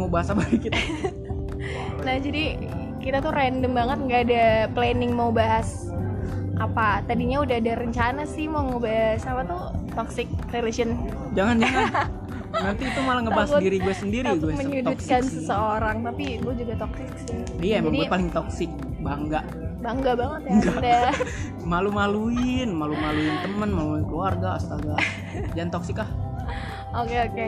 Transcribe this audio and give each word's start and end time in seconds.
mau 0.00 0.08
bahas 0.08 0.32
apa 0.32 0.42
kita 0.48 0.72
Nah 2.06 2.16
jadi 2.16 2.56
kita 3.00 3.20
tuh 3.20 3.32
random 3.32 3.72
banget 3.72 3.98
nggak 4.08 4.22
ada 4.28 4.44
planning 4.72 5.12
mau 5.12 5.32
bahas 5.32 5.88
apa. 6.60 7.00
Tadinya 7.08 7.40
udah 7.40 7.56
ada 7.56 7.72
rencana 7.80 8.22
sih 8.28 8.44
mau 8.44 8.68
ngebahas 8.68 9.24
apa 9.24 9.42
tuh? 9.48 9.62
Toxic 9.96 10.28
relation. 10.52 10.96
jangan 11.32 11.56
jangan. 11.60 11.88
Nanti 12.66 12.82
itu 12.82 13.00
malah 13.06 13.22
ngebahas 13.24 13.50
Takut- 13.56 13.62
diri 13.62 13.78
gue 13.78 13.94
sendiri 13.94 14.26
gue 14.36 14.52
menyudutkan 14.52 15.22
toxic 15.22 15.22
seseorang, 15.38 15.96
tapi 16.02 16.24
gue 16.42 16.54
juga 16.58 16.74
toxic 16.82 17.10
sih. 17.24 17.38
Iya 17.62 17.74
emang 17.80 17.94
Jadi 17.94 17.98
gue 18.04 18.12
paling 18.12 18.28
toksik 18.34 18.70
bangga. 19.00 19.40
Bangga 19.80 20.12
banget 20.12 20.40
ya 20.44 20.52
anda. 20.60 21.00
malu-maluin 21.72 22.68
malu-maluin 22.68 23.34
temen 23.40 23.70
malu-maluin 23.72 24.06
keluarga 24.06 24.48
astaga. 24.60 24.98
Jangan 25.56 25.70
toksik 25.72 26.02
ah 26.04 26.10
Oke 26.90 27.16
oke. 27.22 27.44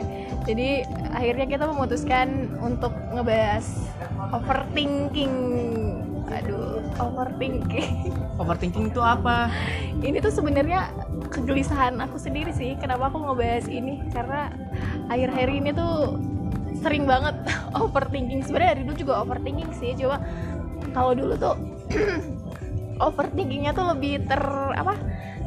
Jadi 0.47 0.87
akhirnya 1.11 1.45
kita 1.47 1.63
memutuskan 1.67 2.55
untuk 2.63 2.95
ngebahas 3.11 3.65
overthinking. 4.31 5.35
Aduh, 6.31 6.79
overthinking. 6.97 8.15
overthinking 8.41 8.89
itu 8.89 9.01
apa 9.01 9.53
ini 10.01 10.17
tuh 10.17 10.33
sebenarnya 10.33 10.89
kegelisahan 11.29 11.97
aku 12.01 12.17
sendiri 12.17 12.49
sih 12.49 12.73
kenapa 12.81 13.13
aku 13.13 13.21
ngebahas 13.21 13.69
ini 13.69 14.01
karena 14.09 14.49
akhir-akhir 15.09 15.49
ini 15.53 15.69
tuh 15.73 16.17
sering 16.81 17.05
banget 17.05 17.37
overthinking 17.83 18.41
sebenarnya 18.41 18.77
dari 18.77 18.81
dulu 18.85 18.95
juga 18.97 19.13
overthinking 19.21 19.71
sih 19.77 19.93
coba 19.97 20.17
kalau 20.91 21.13
dulu 21.13 21.33
tuh 21.37 21.55
overthinkingnya 23.05 23.73
tuh 23.73 23.93
lebih 23.93 24.25
ter 24.25 24.41
apa 24.73 24.97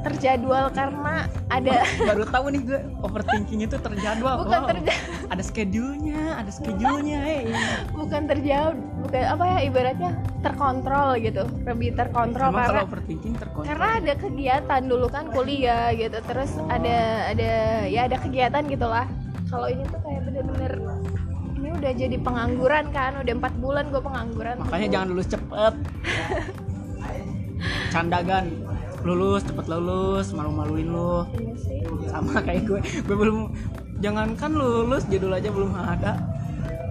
terjadwal 0.07 0.71
karena 0.71 1.27
ada 1.51 1.83
baru 2.07 2.25
tahu 2.31 2.47
nih 2.55 2.63
gue 2.63 2.81
overthinking 3.03 3.61
itu 3.67 3.77
terjadwal. 3.77 4.47
Bukan 4.47 4.61
Wow. 4.63 4.71
terja- 4.71 5.01
ada 5.27 5.43
schedule-nya 5.43 6.39
ada 6.39 6.51
schedule-nya 6.51 7.19
hey. 7.19 7.51
bukan 7.91 8.23
terjauh 8.31 8.73
bukan 9.03 9.23
apa 9.27 9.45
ya 9.45 9.59
ibaratnya 9.67 10.11
terkontrol 10.41 11.19
gitu. 11.19 11.43
Lebih 11.67 11.99
terkontrol 11.99 12.55
Emang 12.55 12.63
karena 12.71 12.83
overthinking 12.87 13.35
terkontrol. 13.35 13.67
karena 13.67 13.89
ada 13.99 14.13
kegiatan 14.15 14.83
dulu 14.87 15.07
kan 15.11 15.25
kuliah 15.35 15.91
gitu. 15.93 16.19
Terus 16.23 16.51
ada 16.71 16.99
ada 17.35 17.51
ya 17.91 18.07
ada 18.07 18.17
kegiatan 18.23 18.63
gitulah. 18.71 19.07
Kalau 19.51 19.67
ini 19.67 19.83
tuh 19.87 19.99
kayak 20.03 20.23
bener-bener 20.23 20.73
ini 21.57 21.69
udah 21.73 21.93
jadi 21.97 22.17
pengangguran 22.21 22.85
kan 22.95 23.19
udah 23.19 23.33
empat 23.35 23.55
bulan 23.59 23.91
gue 23.91 23.99
pengangguran. 23.99 24.55
Makanya 24.63 24.89
jangan 24.93 25.07
lulus 25.11 25.27
cepet. 25.27 25.75
Candagan 27.91 28.76
lulus 29.07 29.43
cepet 29.43 29.67
lulus 29.67 30.27
malu-maluin 30.31 30.89
lu. 30.89 31.23
Iya 31.33 31.55
sih. 31.57 31.79
sama 32.07 32.41
kayak 32.41 32.63
gue. 32.65 32.81
Gue 33.01 33.17
belum 33.17 33.39
jangankan 33.97 34.51
lulus 34.51 35.07
judul 35.07 35.33
aja 35.33 35.49
belum 35.49 35.71
ada. 35.73 36.19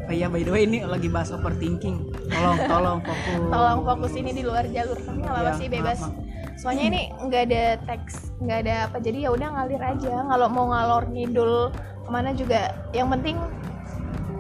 Oh 0.05 0.13
iya 0.13 0.25
by 0.25 0.39
the 0.39 0.49
way 0.49 0.63
ini 0.63 0.81
lagi 0.81 1.07
bahas 1.07 1.29
overthinking. 1.29 1.97
Tolong 2.25 2.57
tolong 2.63 2.99
fokus. 3.01 3.41
Tolong 3.47 3.79
fokus 3.83 4.13
ini 4.13 4.31
di 4.31 4.41
luar 4.41 4.63
jalur. 4.65 4.95
Apa-apa 4.95 5.41
Ya, 5.43 5.53
sih 5.55 5.67
bebas. 5.67 5.99
maaf, 5.99 6.13
soalnya 6.55 6.85
ini 6.87 7.01
nggak 7.19 7.41
ada 7.43 7.63
teks 7.83 8.31
nggak 8.37 8.57
ada 8.59 8.75
apa. 8.85 8.97
Jadi 8.99 9.17
ya 9.19 9.29
udah 9.29 9.49
ngalir 9.51 9.81
aja. 9.81 10.13
Kalau 10.23 10.47
mau 10.47 10.65
ngalor 10.67 11.03
ngidul 11.07 11.53
ke 11.99 12.09
mana 12.09 12.31
juga 12.31 12.61
yang 12.91 13.09
penting 13.09 13.35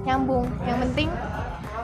nyambung. 0.03 0.45
Yang 0.63 0.77
penting 0.83 1.09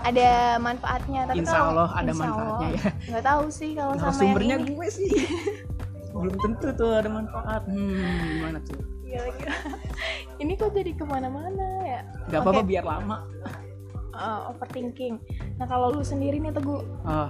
ada 0.02 0.30
manfaatnya. 0.58 1.22
Tapi 1.26 1.38
Insya 1.39 1.58
kalau- 1.59 1.70
Allah 1.76 1.89
ada 1.92 2.05
Insya 2.08 2.22
manfaatnya 2.23 2.67
Allah. 2.70 2.86
ya. 2.86 3.09
nggak 3.09 3.26
tahu 3.28 3.44
sih 3.50 3.70
kalau 3.72 3.94
sama 3.94 4.05
yang 4.05 4.14
sumbernya 4.16 4.55
ini. 4.58 4.70
gue 4.72 4.88
sih 4.89 5.09
belum 6.12 6.36
tentu 6.40 6.67
tuh 6.76 6.92
ada 6.95 7.09
manfaat. 7.09 7.62
Hmm 7.67 8.40
gimana 8.40 8.59
tuh? 8.64 8.80
Gila-gila. 9.04 9.56
ini 10.42 10.54
kok 10.56 10.72
jadi 10.76 10.92
ke 10.95 11.04
mana-mana 11.08 11.67
ya? 11.84 12.02
Gak 12.31 12.40
apa-apa 12.44 12.62
Oke, 12.64 12.70
biar 12.70 12.86
lama. 12.86 13.17
Uh, 14.12 14.52
overthinking. 14.52 15.17
Nah 15.56 15.66
kalau 15.66 15.95
lu 15.95 16.04
sendiri 16.04 16.38
nih 16.38 16.52
teguh 16.52 16.83
oh 16.83 17.30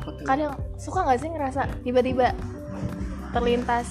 apa 0.00 0.10
tuh? 0.16 0.24
kadang 0.24 0.52
suka 0.80 1.04
nggak 1.04 1.20
sih 1.20 1.30
ngerasa 1.30 1.60
tiba-tiba 1.84 2.32
terlintas 3.36 3.88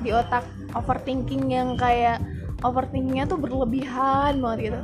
di 0.00 0.12
otak 0.12 0.44
overthinking 0.76 1.50
yang 1.50 1.74
kayak 1.74 2.20
overthinkingnya 2.62 3.24
tuh 3.26 3.40
berlebihan 3.40 4.38
banget 4.38 4.58
gitu? 4.70 4.80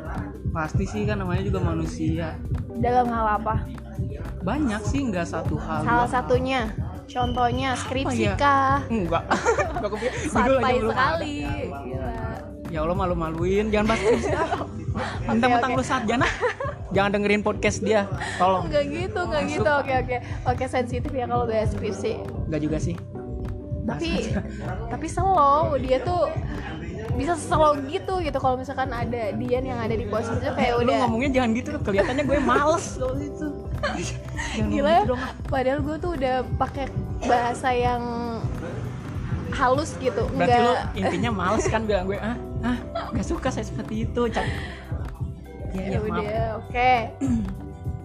Pasti 0.51 0.85
sih 0.89 1.05
kan 1.05 1.21
namanya 1.21 1.45
juga 1.45 1.61
manusia. 1.61 2.41
Dalam 2.81 3.13
hal 3.13 3.41
apa? 3.41 3.69
Banyak 4.41 4.83
sih 4.85 5.05
nggak 5.09 5.29
satu 5.29 5.57
hal 5.61 5.85
salah 5.85 6.09
hal. 6.09 6.09
Contohnya 7.07 7.71
skripsi 7.79 8.23
ya? 8.23 8.35
kah? 8.37 8.79
Enggak. 8.91 9.25
Enggak 9.79 9.91
kepikir 9.95 10.11
aja 10.13 10.29
santai 10.31 10.75
belum 10.79 10.91
sekali. 10.93 11.39
Ya 12.67 12.79
Allah 12.83 12.97
malu-maluin. 12.99 13.65
Jangan 13.71 13.87
bahas 13.87 14.01
skripsi. 14.03 14.31
Mentang-mentang 15.27 15.71
lu 15.79 15.85
sarjana. 15.87 16.29
Jangan 16.95 17.11
dengerin 17.19 17.43
podcast 17.43 17.79
dia. 17.83 18.11
Tolong. 18.41 18.69
Nggak 18.71 18.85
gitu 18.91 19.21
nggak 19.27 19.43
gitu. 19.51 19.71
Oke 19.71 19.95
oke. 20.03 20.17
Oke 20.51 20.65
sensitif 20.67 21.11
ya 21.15 21.27
kalau 21.31 21.45
bahas 21.47 21.71
skripsi. 21.73 22.13
Enggak 22.51 22.61
juga 22.63 22.79
sih. 22.83 22.97
Tapi 23.87 24.35
tapi 24.91 25.07
slow. 25.07 25.79
Dia 25.79 25.99
tuh 26.03 26.27
bisa 27.15 27.39
slow 27.39 27.79
gitu 27.87 28.19
gitu. 28.21 28.39
Kalau 28.39 28.57
misalkan 28.59 28.91
ada 28.91 29.33
Dian 29.35 29.65
yang 29.65 29.79
ada 29.79 29.95
di 29.95 30.07
posisi 30.11 30.43
itu 30.43 30.53
kayak 30.53 30.73
lu 30.79 30.91
udah 30.91 30.97
ngomongnya 31.07 31.31
jangan 31.43 31.51
gitu 31.55 31.69
kelihatannya 31.81 32.25
gue 32.27 32.39
males. 32.43 32.87
Kalau 33.01 33.17
itu 33.19 33.47
gila 34.57 34.91
ya. 34.91 35.03
gitu 35.05 35.17
padahal 35.49 35.81
gue 35.85 35.97
tuh 36.01 36.11
udah 36.17 36.37
pakai 36.57 36.87
bahasa 37.25 37.73
yang 37.73 38.03
halus 39.57 39.97
gitu. 39.97 40.29
Berarti 40.37 40.59
lu 40.61 40.73
enggak 40.73 41.01
intinya 41.01 41.31
males 41.33 41.65
kan 41.65 41.83
bilang 41.89 42.05
gue 42.05 42.19
ah 42.21 42.37
ah 42.61 42.77
nggak 43.15 43.27
suka 43.27 43.49
saya 43.49 43.65
seperti 43.65 44.05
itu 44.05 44.23
Cak. 44.29 44.47
ya, 45.73 45.81
ya 45.81 45.89
ya 45.97 45.99
udah 46.05 46.41
oke. 46.61 46.93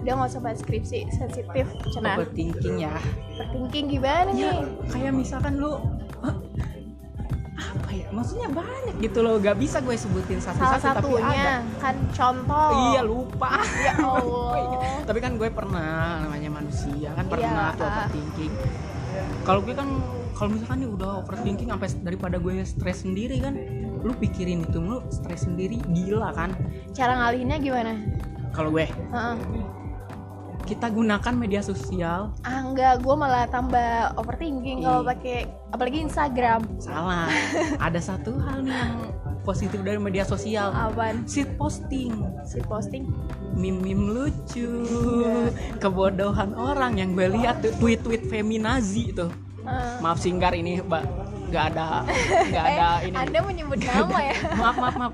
Udah 0.02 0.12
nggak 0.18 0.30
usah 0.34 0.42
bahas 0.42 0.60
skripsi 0.64 1.00
sensitif. 1.14 1.66
Cenah 1.94 2.16
overthinking 2.18 2.88
ya. 2.88 2.96
Overthinking 3.38 3.86
gimana 3.92 4.30
ya 4.34 4.34
nih? 4.34 4.58
kayak 4.90 5.14
misalkan 5.14 5.60
lu 5.60 5.78
ya 7.92 8.08
maksudnya 8.10 8.48
banyak 8.48 8.96
gitu 8.98 9.20
loh 9.20 9.36
gak 9.38 9.56
bisa 9.56 9.78
gue 9.80 9.94
sebutin 9.94 10.40
salah 10.40 10.58
satu-satu 10.58 10.80
tapi 10.80 11.20
ada. 11.20 11.28
satunya 11.28 11.54
kan 11.78 11.96
contoh. 12.10 12.70
Iya 12.88 13.02
lupa. 13.02 13.52
Ya 13.78 13.94
Allah. 14.08 14.52
Tapi 15.04 15.20
kan 15.20 15.32
gue 15.36 15.50
pernah 15.50 15.92
namanya 16.22 16.50
manusia 16.50 17.10
kan 17.12 17.26
pernah 17.28 17.70
Iya. 17.70 17.78
tuh 17.78 17.86
overthinking. 17.86 18.54
Kalau 19.42 19.60
gue 19.62 19.74
kan 19.74 19.90
kalau 20.32 20.50
misalkan 20.52 20.78
nih 20.80 20.90
udah 20.90 21.10
overthinking 21.22 21.70
sampai 21.70 21.88
daripada 22.02 22.36
gue 22.38 22.54
stres 22.64 23.04
sendiri 23.04 23.38
kan 23.38 23.54
lu 24.02 24.16
pikirin 24.16 24.64
itu 24.64 24.80
lu 24.80 25.04
stres 25.08 25.46
sendiri 25.46 25.78
gila 25.88 26.32
kan. 26.32 26.56
Cara 26.92 27.14
ngalihinnya 27.18 27.58
gimana? 27.60 27.94
Kalau 28.50 28.70
gue? 28.70 28.88
Heeh. 28.88 29.36
Kita 30.72 30.88
gunakan 30.88 31.34
media 31.36 31.60
sosial. 31.60 32.32
Ah 32.48 32.64
enggak 32.64 33.04
gue 33.04 33.12
malah 33.12 33.44
tambah 33.52 34.16
overthinking 34.16 34.88
kalau 34.88 35.04
pakai 35.04 35.44
apalagi 35.76 36.08
Instagram. 36.08 36.64
Salah. 36.80 37.28
Ada 37.92 38.00
satu 38.00 38.40
hal 38.40 38.64
nih 38.64 38.72
yang 38.72 38.96
positif 39.44 39.84
dari 39.84 40.00
media 40.00 40.24
sosial. 40.24 40.72
Apaan? 40.72 41.28
Sit 41.28 41.60
posting. 41.60 42.24
Si 42.48 42.64
posting? 42.64 43.12
Meme-meme 43.52 44.16
lucu. 44.16 44.88
Iya. 44.88 45.52
kebodohan 45.84 46.56
orang 46.56 46.96
yang 47.04 47.20
gue 47.20 47.28
lihat 47.36 47.60
tweet-tweet 47.84 48.32
feminazi 48.32 49.12
tuh. 49.12 49.28
Heeh. 49.62 50.00
maaf 50.00 50.24
singgar 50.24 50.56
ini 50.56 50.80
mbak. 50.80 51.04
Nggak 51.52 51.66
ada 51.76 52.08
nggak 52.48 52.64
ada 52.72 52.88
eh, 53.04 53.12
ini. 53.12 53.16
Anda 53.20 53.40
menyebut 53.44 53.80
nama 53.84 54.18
ya? 54.24 54.36
Maaf 54.56 54.76
maaf 54.80 54.96
maaf. 54.96 55.14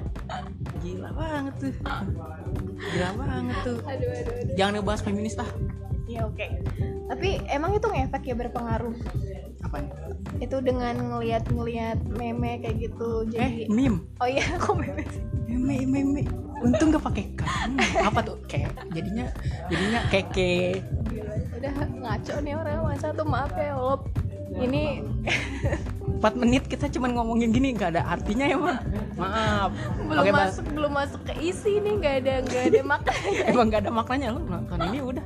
Gila 0.85 1.09
banget 1.17 1.53
tuh 1.57 1.73
gila 2.77 3.09
banget 3.17 3.57
tuh. 3.65 3.77
Aduh 3.83 4.09
aduh 4.09 4.33
aduh. 4.41 4.55
Jangan 4.55 4.71
ngebahas 4.79 5.01
feminis 5.01 5.35
ah. 5.41 5.49
Ya 6.07 6.23
oke. 6.23 6.45
Tapi 7.07 7.29
emang 7.51 7.75
itu 7.75 7.87
ngefek 7.87 8.23
ya 8.31 8.35
berpengaruh? 8.35 8.95
Apa 9.63 9.83
itu 10.37 10.57
dengan 10.61 10.95
ngelihat-ngelihat 10.95 11.99
meme 12.13 12.61
kayak 12.61 12.77
gitu 12.79 13.25
eh 13.35 13.65
jadi 13.65 13.71
meme? 13.71 14.05
Oh 14.21 14.27
iya 14.29 14.43
kok 14.63 14.75
meme 14.77 15.03
sih? 15.11 15.23
meme 15.47 15.83
meme. 15.83 16.21
Untung 16.57 16.89
gak 16.89 17.05
pakai 17.05 17.25
k. 17.37 17.41
Hmm, 17.45 17.77
apa 18.01 18.19
tuh? 18.25 18.37
Kayak 18.49 18.73
jadinya 18.89 19.29
jadinya 19.69 19.99
keke 20.09 20.81
Gila, 21.05 21.33
udah 21.61 21.73
ngaco 22.01 22.35
nih 22.41 22.53
orang 22.57 22.81
masa 22.81 23.13
tuh 23.13 23.27
maaf 23.29 23.53
ya 23.53 23.77
Allah. 23.77 23.99
Ini 24.57 24.83
4 26.17 26.33
menit 26.41 26.63
kita 26.65 26.89
cuman 26.89 27.13
ngomongin 27.13 27.53
gini 27.53 27.77
nggak 27.77 27.93
ada 27.93 28.01
artinya 28.09 28.45
ya 28.49 28.57
mah 28.57 28.77
maaf. 29.17 29.69
Belum 29.97 30.21
Oke, 30.21 30.31
Bang. 30.33 30.41
masuk 30.49 30.65
belum 30.73 30.91
masuk 30.93 31.21
ke 31.25 31.33
isi 31.41 31.77
nih 31.81 31.93
nggak 31.97 32.15
ada 32.25 32.33
nggak 32.45 32.63
ada 32.69 32.81
makanya 32.85 33.41
emang 33.53 33.65
nggak 33.69 33.81
ada 33.85 33.91
maknanya 33.93 34.27
lo 34.33 34.41
nonton 34.41 34.77
ini 34.89 34.99
udah. 35.01 35.25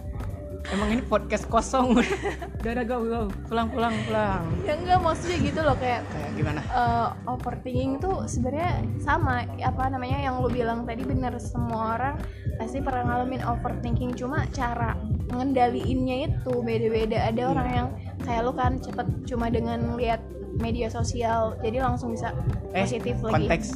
Emang 0.70 0.94
ini 0.94 1.02
podcast 1.02 1.50
kosong. 1.50 1.98
Udah 2.62 2.86
go 2.86 3.02
go. 3.02 3.22
Pulang 3.50 3.74
pulang 3.74 3.98
pulang. 4.06 4.46
Ya 4.62 4.78
enggak 4.78 5.02
maksudnya 5.02 5.42
gitu 5.42 5.58
loh 5.66 5.74
kayak 5.74 6.06
kayak 6.14 6.32
gimana? 6.38 6.62
eh, 6.62 7.08
overthinking 7.26 7.98
tuh 7.98 8.30
sebenarnya 8.30 8.86
sama. 9.02 9.42
Apa 9.58 9.90
namanya 9.90 10.22
yang 10.22 10.38
lu 10.38 10.54
bilang 10.54 10.86
tadi 10.86 11.02
bener. 11.02 11.34
Semua 11.42 11.98
orang 11.98 12.16
pasti 12.62 12.78
pernah 12.78 13.10
ngalamin 13.10 13.42
overthinking. 13.42 14.14
Cuma 14.14 14.46
cara 14.54 14.94
ngendaliinnya 15.34 16.30
itu 16.30 16.54
beda-beda. 16.62 17.26
Ada 17.34 17.42
orang 17.42 17.68
yang 17.74 17.88
kayak 18.22 18.42
lu 18.46 18.54
kan 18.54 18.78
cepet 18.78 19.08
cuma 19.26 19.50
dengan 19.50 19.98
lihat 19.98 20.22
media 20.60 20.88
sosial 20.92 21.56
jadi 21.64 21.84
langsung 21.86 22.12
bisa 22.16 22.36
eh 22.76 22.84
positif 22.84 23.16
lagi. 23.24 23.48
konteks 23.48 23.68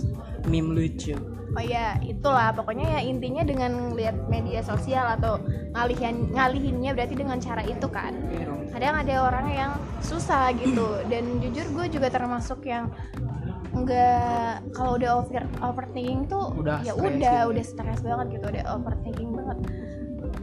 meme 0.50 0.76
lucu. 0.76 1.16
Oh 1.56 1.64
ya 1.64 1.96
itulah 2.04 2.52
pokoknya 2.52 3.00
ya 3.00 3.02
intinya 3.08 3.40
dengan 3.48 3.96
lihat 3.96 4.28
media 4.28 4.60
sosial 4.60 5.08
atau 5.16 5.40
ngalihin 5.72 6.28
ngalihinnya 6.36 6.92
berarti 6.92 7.16
dengan 7.16 7.40
cara 7.40 7.64
itu 7.64 7.88
kan. 7.88 8.12
Kadang 8.76 8.94
ada 9.08 9.16
orang 9.24 9.48
yang 9.56 9.72
susah 10.04 10.52
gitu 10.60 11.00
dan 11.12 11.40
jujur 11.40 11.64
gue 11.72 11.86
juga 11.96 12.12
termasuk 12.12 12.60
yang 12.68 12.92
nggak 13.76 14.72
kalau 14.72 14.96
udah 14.96 15.20
over 15.20 15.44
overthinking 15.60 16.24
tuh 16.32 16.56
Udah 16.56 16.80
ya 16.80 16.96
udah 16.96 17.44
gitu. 17.44 17.52
udah 17.52 17.64
stres 17.68 18.00
banget 18.08 18.40
gitu 18.40 18.46
udah 18.56 18.64
overthinking 18.72 19.32
banget 19.36 19.58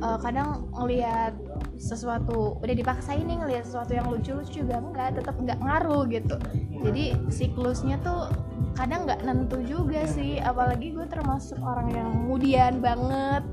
Eh, 0.02 0.18
kadang 0.18 0.66
ngelihat 0.74 1.30
sesuatu 1.78 2.58
udah 2.58 2.74
dipaksain 2.74 3.22
nih 3.22 3.38
ngelihat 3.38 3.62
sesuatu 3.62 3.94
yang 3.94 4.10
lucu-lucu 4.10 4.66
juga 4.66 4.82
enggak 4.82 5.14
tetap 5.14 5.38
nggak 5.38 5.62
ngaruh 5.62 6.02
gitu. 6.10 6.36
Jadi 6.82 7.14
siklusnya 7.30 8.02
tuh 8.02 8.26
kadang 8.74 9.06
nggak 9.06 9.22
nentu 9.22 9.62
juga 9.62 10.02
sih 10.10 10.42
apalagi 10.42 10.90
gue 10.90 11.06
termasuk 11.06 11.54
orang 11.62 11.94
yang 11.94 12.08
kemudian 12.18 12.82
banget. 12.82 13.46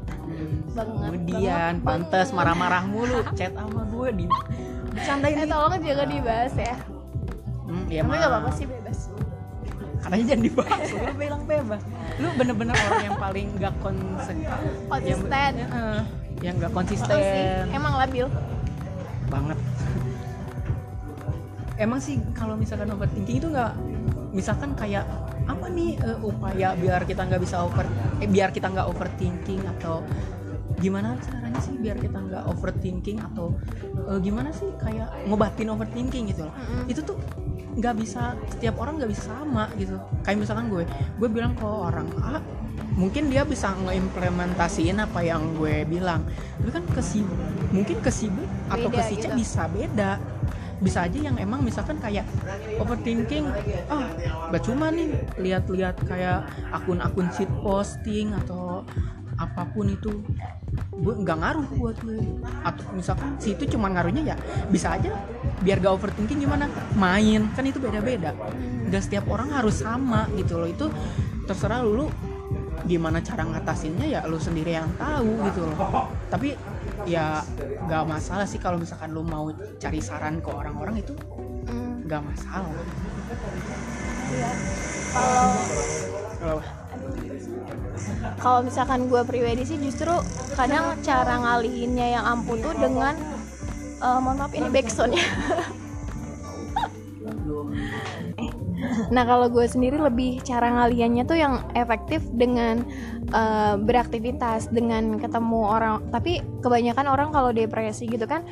Banget 0.73 1.09
kemudian 1.13 1.73
banget, 1.85 1.85
pantas 1.85 2.33
marah-marah 2.33 2.83
mulu 2.89 3.21
chat 3.37 3.53
sama 3.53 3.85
gue 3.85 4.09
di 4.17 4.25
bercandain 4.89 5.45
eh 5.45 5.45
tolong 5.45 5.73
jangan 5.85 6.07
dibahas 6.09 6.53
ya. 6.57 6.75
Hmm, 7.69 7.85
ya 7.93 8.01
tapi 8.01 8.15
nggak 8.17 8.31
apa-apa 8.33 8.49
sih 8.57 8.65
bebas. 8.65 8.99
Katanya 10.01 10.25
jangan 10.33 10.43
dibahas 10.49 10.87
lu 10.97 11.13
bilang 11.13 11.41
bebas. 11.45 11.81
Lu 12.17 12.27
bener-bener 12.33 12.73
orang 12.73 13.05
yang 13.05 13.17
paling 13.21 13.47
gak 13.61 13.73
konsen 13.85 14.37
konsisten. 14.89 15.51
Yang, 15.53 15.69
eh, 15.77 16.01
yang 16.39 16.55
gak 16.57 16.71
Oh, 16.71 16.83
sih 16.87 16.95
konsisten 16.97 17.63
emang 17.75 17.93
labil 17.99 18.25
banget. 19.29 19.57
Emang 21.79 21.99
sih 22.03 22.19
kalau 22.35 22.59
misalkan 22.59 22.91
overthinking 22.91 23.39
itu 23.39 23.47
nggak 23.47 23.71
misalkan 24.35 24.75
kayak 24.75 25.05
apa 25.47 25.65
nih 25.71 25.95
eh, 25.97 26.17
upaya 26.21 26.75
biar 26.75 27.07
kita 27.07 27.23
nggak 27.23 27.41
bisa 27.41 27.63
over 27.63 27.85
eh, 28.19 28.27
biar 28.27 28.51
kita 28.51 28.67
nggak 28.67 28.87
overthinking 28.89 29.63
atau 29.77 30.03
gimana 30.79 31.15
caranya 31.23 31.59
sih 31.59 31.75
biar 31.79 31.97
kita 31.99 32.19
nggak 32.19 32.43
overthinking 32.51 33.17
atau 33.31 33.55
eh, 34.11 34.19
gimana 34.19 34.51
sih 34.51 34.67
kayak 34.81 35.07
ngobatin 35.29 35.71
overthinking 35.71 36.31
gitu 36.33 36.47
loh. 36.47 36.53
Mm-mm. 36.55 36.91
itu 36.91 36.99
tuh 37.05 37.15
nggak 37.79 37.95
bisa 37.95 38.35
setiap 38.51 38.75
orang 38.83 38.99
nggak 38.99 39.11
bisa 39.11 39.23
sama 39.31 39.71
gitu. 39.79 39.95
Kayak 40.27 40.37
misalkan 40.43 40.67
gue 40.67 40.83
gue 41.15 41.29
bilang 41.31 41.55
ke 41.55 41.63
orang 41.65 42.07
A 42.19 42.43
mungkin 42.99 43.31
dia 43.31 43.47
bisa 43.47 43.71
ngeimplementasiin 43.79 44.99
apa 44.99 45.23
yang 45.23 45.55
gue 45.55 45.87
bilang. 45.87 46.27
Tapi 46.59 46.69
kan 46.75 46.83
ke 46.83 47.01
si 47.01 47.23
mungkin 47.71 47.97
ke 48.03 48.11
si 48.11 48.27
B 48.27 48.43
atau 48.67 48.91
ke 48.91 48.99
Beda 48.99 49.07
si 49.07 49.15
C 49.15 49.25
gitu. 49.25 49.35
bisa 49.39 49.63
beda. 49.71 50.11
Bisa 50.79 51.03
aja 51.07 51.19
yang 51.19 51.35
emang 51.35 51.59
misalkan 51.59 51.99
kayak 51.99 52.23
overthinking 52.79 53.51
ah 53.91 54.07
gak 54.47 54.63
cuma 54.63 54.87
nih 54.87 55.11
lihat-lihat 55.35 55.99
kayak 56.07 56.47
akun-akun 56.71 57.27
shit 57.35 57.51
posting 57.59 58.31
atau 58.31 58.87
apa 59.39 59.63
pun 59.71 59.87
itu 59.87 60.11
gue 60.99 61.13
nggak 61.23 61.37
ngaruh 61.39 61.67
buat 61.79 61.95
gue 62.03 62.19
atau 62.59 62.83
misalkan 62.91 63.39
si 63.39 63.55
itu 63.55 63.63
cuma 63.71 63.87
ngaruhnya 63.87 64.35
ya 64.35 64.37
bisa 64.67 64.99
aja 64.99 65.15
biar 65.63 65.79
gak 65.79 65.95
overthinking 65.95 66.43
gimana? 66.43 66.67
Main 66.99 67.47
kan 67.55 67.63
itu 67.63 67.79
beda-beda. 67.79 68.35
Nggak 68.91 69.03
setiap 69.07 69.25
orang 69.31 69.55
harus 69.55 69.79
sama 69.79 70.27
gitu 70.35 70.59
loh. 70.59 70.67
Itu 70.67 70.91
terserah 71.47 71.83
lu 71.87 72.11
gimana 72.83 73.19
cara 73.23 73.43
ngatasinnya 73.47 74.07
ya 74.07 74.21
lu 74.27 74.39
sendiri 74.39 74.75
yang 74.75 74.91
tahu 74.99 75.47
gitu 75.47 75.67
loh. 75.71 76.07
Tapi 76.27 76.55
ya 77.07 77.39
nggak 77.87 78.03
masalah 78.03 78.43
sih 78.43 78.59
kalau 78.59 78.75
misalkan 78.75 79.15
lu 79.15 79.23
mau 79.23 79.51
cari 79.79 80.03
saran 80.03 80.43
ke 80.43 80.51
orang-orang 80.51 80.99
itu 80.99 81.15
Hmm, 81.69 82.01
nggak 82.01 82.21
masalah. 82.25 82.73
Iya. 84.29 84.51
kalau 86.39 86.57
kalau 88.39 88.63
misalkan 88.63 89.07
gue 89.11 89.21
pribadi 89.27 89.63
sih 89.67 89.77
justru 89.81 90.11
kadang 90.55 90.95
cara 91.03 91.39
ngalihinnya 91.39 92.19
yang 92.19 92.25
ampuh 92.25 92.57
tuh 92.59 92.73
dengan 92.77 93.15
eh, 93.99 94.19
mohon 94.19 94.37
maaf 94.39 94.53
ini 94.55 94.67
backsoundnya 94.71 95.23
nah 99.15 99.23
kalau 99.27 99.51
gue 99.51 99.65
sendiri 99.67 99.99
lebih 99.99 100.41
cara 100.43 100.71
ngaliannya 100.71 101.23
tuh 101.27 101.37
yang 101.37 101.63
efektif 101.75 102.23
dengan 102.31 102.83
eh, 103.31 103.75
beraktivitas 103.77 104.71
dengan 104.71 105.19
ketemu 105.19 105.59
orang 105.65 105.95
tapi 106.09 106.43
kebanyakan 106.63 107.05
orang 107.07 107.29
kalau 107.31 107.51
depresi 107.51 108.07
gitu 108.07 108.25
kan 108.25 108.43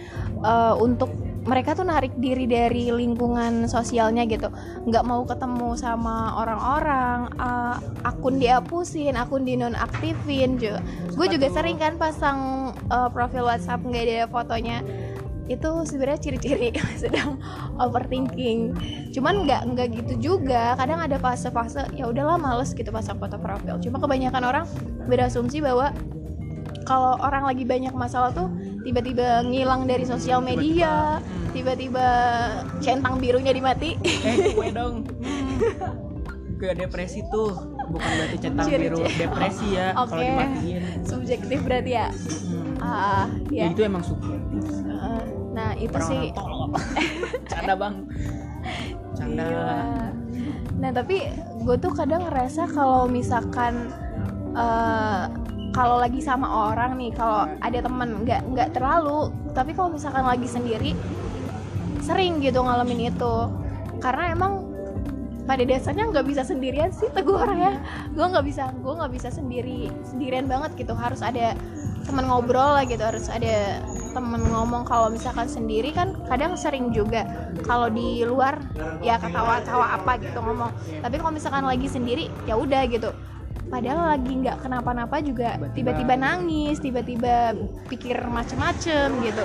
eh, 0.43 0.73
untuk 0.77 1.09
mereka 1.47 1.79
tuh 1.79 1.87
narik 1.87 2.11
diri 2.19 2.43
dari 2.43 2.91
lingkungan 2.91 3.71
sosialnya 3.71 4.27
gitu. 4.27 4.51
Nggak 4.83 5.07
mau 5.07 5.23
ketemu 5.23 5.79
sama 5.79 6.35
orang-orang 6.35 7.31
eh, 7.39 7.75
akun 8.03 8.35
dihapusin 8.39 9.15
akun 9.15 9.47
dinonaktifin 9.47 10.59
juga 10.59 10.83
gue 11.17 11.27
juga 11.33 11.47
sering 11.49 11.81
kan 11.81 11.97
pasang 11.97 12.71
eh, 12.77 13.09
profil 13.09 13.49
WhatsApp 13.49 13.81
nggak 13.81 14.03
ada 14.05 14.17
fotonya 14.29 14.85
itu 15.47 15.69
sebenarnya 15.83 16.19
ciri-ciri 16.19 16.69
sedang 17.01 17.39
overthinking. 17.77 18.75
Cuman 19.11 19.43
nggak 19.43 19.61
nggak 19.65 19.87
gitu 19.95 20.13
juga. 20.35 20.75
Kadang 20.75 20.99
ada 20.99 21.17
fase-fase 21.17 21.87
ya 21.91 22.05
udahlah 22.05 22.35
males 22.35 22.71
gitu 22.71 22.87
pasang 22.87 23.15
foto 23.15 23.35
profil 23.37 23.79
cuma 23.79 23.97
kebanyakan 23.97 24.43
orang 24.43 24.65
berasumsi 25.07 25.59
bahwa 25.59 25.91
kalau 26.83 27.19
orang 27.19 27.43
lagi 27.43 27.63
banyak 27.63 27.91
masalah 27.91 28.31
tuh 28.31 28.47
tiba-tiba 28.81 29.43
ngilang 29.43 29.83
dari 29.83 30.03
sosial 30.03 30.39
media 30.39 31.19
tiba-tiba 31.51 32.05
centang 32.79 33.17
birunya 33.17 33.51
dimati. 33.51 33.95
Eh 34.03 34.35
gue 34.55 34.69
dong. 34.69 35.03
Hmm. 35.23 35.57
gue 36.57 36.73
depresi 36.73 37.21
tuh. 37.29 37.53
Bukan 37.87 38.03
berarti 38.09 38.37
centang 38.37 38.67
Ciri- 38.67 38.91
biru 38.91 38.99
depresi 39.05 39.67
ya 39.71 39.95
kalau 39.95 40.19
Oke. 40.19 40.27
dimatiin. 40.27 40.83
Subjektif 41.03 41.59
berarti 41.61 41.91
ya. 41.93 42.07
Hmm. 42.11 42.75
ah 42.79 43.25
ya. 43.47 43.63
Ya 43.63 43.71
itu 43.71 43.81
emang 43.81 44.03
subjektif 44.03 44.63
Eh, 44.87 45.23
nah 45.57 45.73
itu 45.73 45.97
orang 45.97 46.09
sih. 46.13 46.29
tolong 46.37 46.71
canda 47.51 47.73
bang. 47.73 47.95
Canda. 49.17 49.45
Iya. 49.49 49.73
Nah 50.77 50.91
tapi 50.93 51.17
gue 51.65 51.75
tuh 51.81 51.91
kadang 51.97 52.29
ngerasa 52.29 52.69
kalau 52.69 53.09
misalkan 53.09 53.89
eh, 54.53 55.23
kalau 55.73 56.01
lagi 56.01 56.21
sama 56.21 56.73
orang 56.73 56.97
nih, 56.97 57.13
kalau 57.13 57.45
ada 57.61 57.79
temen 57.81 58.25
nggak 58.25 58.41
nggak 58.49 58.69
terlalu, 58.73 59.29
tapi 59.53 59.77
kalau 59.77 59.93
misalkan 59.93 60.25
lagi 60.25 60.49
sendiri 60.49 60.97
sering 62.01 62.41
gitu 62.41 62.65
ngalamin 62.65 63.13
itu, 63.13 63.35
karena 64.01 64.33
emang 64.33 64.65
pada 65.47 65.63
dasarnya 65.63 66.11
nggak 66.11 66.27
bisa 66.27 66.43
sendirian 66.43 66.91
sih 66.91 67.07
teguh 67.15 67.39
orang 67.39 67.57
ya 67.57 67.73
gue 68.11 68.25
nggak 68.27 68.45
bisa 68.45 68.67
gue 68.75 68.93
nggak 68.99 69.11
bisa 69.15 69.29
sendiri 69.31 69.87
sendirian 70.03 70.45
banget 70.45 70.75
gitu. 70.75 70.91
Harus 70.91 71.23
ada 71.23 71.55
teman 72.03 72.27
ngobrol 72.27 72.75
lah 72.75 72.83
gitu 72.83 72.99
harus 72.99 73.31
ada 73.31 73.79
temen 74.11 74.43
ngomong. 74.51 74.83
Kalau 74.83 75.07
misalkan 75.07 75.47
sendiri 75.47 75.95
kan 75.95 76.19
kadang 76.27 76.59
sering 76.59 76.91
juga 76.91 77.23
kalau 77.63 77.87
di 77.87 78.27
luar 78.27 78.59
ya 78.99 79.15
ketawa-tawa 79.17 80.03
apa 80.03 80.19
gitu 80.19 80.37
ngomong. 80.43 80.69
Tapi 80.99 81.15
kalau 81.15 81.31
misalkan 81.31 81.63
lagi 81.63 81.87
sendiri 81.87 82.27
ya 82.43 82.59
udah 82.59 82.83
gitu. 82.91 83.09
Padahal 83.67 84.15
lagi 84.15 84.31
nggak 84.31 84.63
kenapa-napa 84.63 85.19
juga 85.19 85.59
tiba-tiba 85.75 86.15
nangis 86.15 86.79
tiba-tiba 86.79 87.55
pikir 87.91 88.15
macem-macem 88.27 89.11
gitu. 89.23 89.43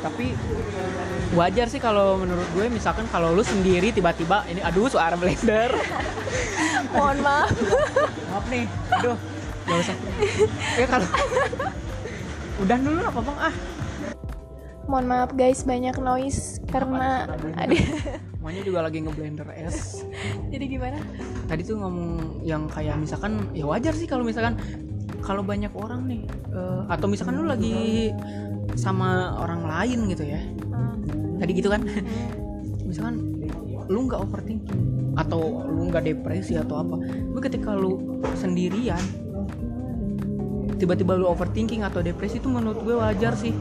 Tapi 0.00 0.32
wajar 1.30 1.66
sih 1.70 1.78
kalau 1.78 2.18
menurut 2.18 2.46
gue 2.54 2.66
misalkan 2.66 3.06
kalau 3.06 3.30
lu 3.30 3.42
sendiri 3.46 3.94
tiba-tiba 3.94 4.42
ini 4.50 4.62
aduh 4.62 4.90
suara 4.90 5.14
blender. 5.14 5.70
Mohon 6.94 7.18
maaf. 7.22 7.50
Maaf 8.34 8.44
nih 8.50 8.64
aduh 8.90 9.16
gak 9.66 9.78
usah. 9.78 9.96
Ya 10.74 10.86
kalau 10.90 11.08
udah 12.60 12.78
dulu 12.82 13.00
apa 13.06 13.20
bang 13.22 13.38
ah. 13.38 13.54
Mohon 14.90 15.06
maaf 15.06 15.30
guys 15.38 15.62
banyak 15.62 15.96
noise 16.02 16.58
karena 16.66 17.30
ada 17.54 17.78
semuanya 18.34 18.62
juga 18.66 18.80
lagi 18.82 18.98
ngeblender 19.06 19.46
es. 19.54 20.02
Jadi 20.50 20.64
gimana? 20.66 20.98
Tadi 21.46 21.62
tuh 21.62 21.78
ngomong 21.78 22.42
yang 22.42 22.66
kayak 22.66 22.98
misalkan 22.98 23.54
ya 23.54 23.70
wajar 23.70 23.94
sih 23.94 24.10
kalau 24.10 24.26
misalkan 24.26 24.58
kalau 25.20 25.44
banyak 25.44 25.72
orang 25.76 26.08
nih 26.08 26.22
eh, 26.52 26.80
atau 26.88 27.06
misalkan 27.06 27.40
lu 27.40 27.46
lagi 27.46 28.10
sama 28.74 29.36
orang 29.40 29.66
lain 29.66 29.98
gitu 30.10 30.24
ya. 30.24 30.40
Tadi 31.40 31.52
gitu 31.56 31.68
kan. 31.72 31.80
Misalkan 32.90 33.22
lu 33.90 34.06
nggak 34.06 34.18
overthinking 34.22 34.82
atau 35.18 35.66
lu 35.66 35.90
nggak 35.90 36.06
depresi 36.06 36.54
atau 36.54 36.78
apa 36.78 37.02
tapi 37.02 37.40
ketika 37.42 37.74
lu 37.74 38.22
sendirian 38.38 39.02
tiba-tiba 40.80 41.12
lu 41.12 41.28
overthinking 41.28 41.84
atau 41.84 42.00
depresi 42.00 42.40
itu 42.40 42.48
menurut 42.48 42.80
gue 42.80 42.96
wajar 42.96 43.36
sih. 43.36 43.52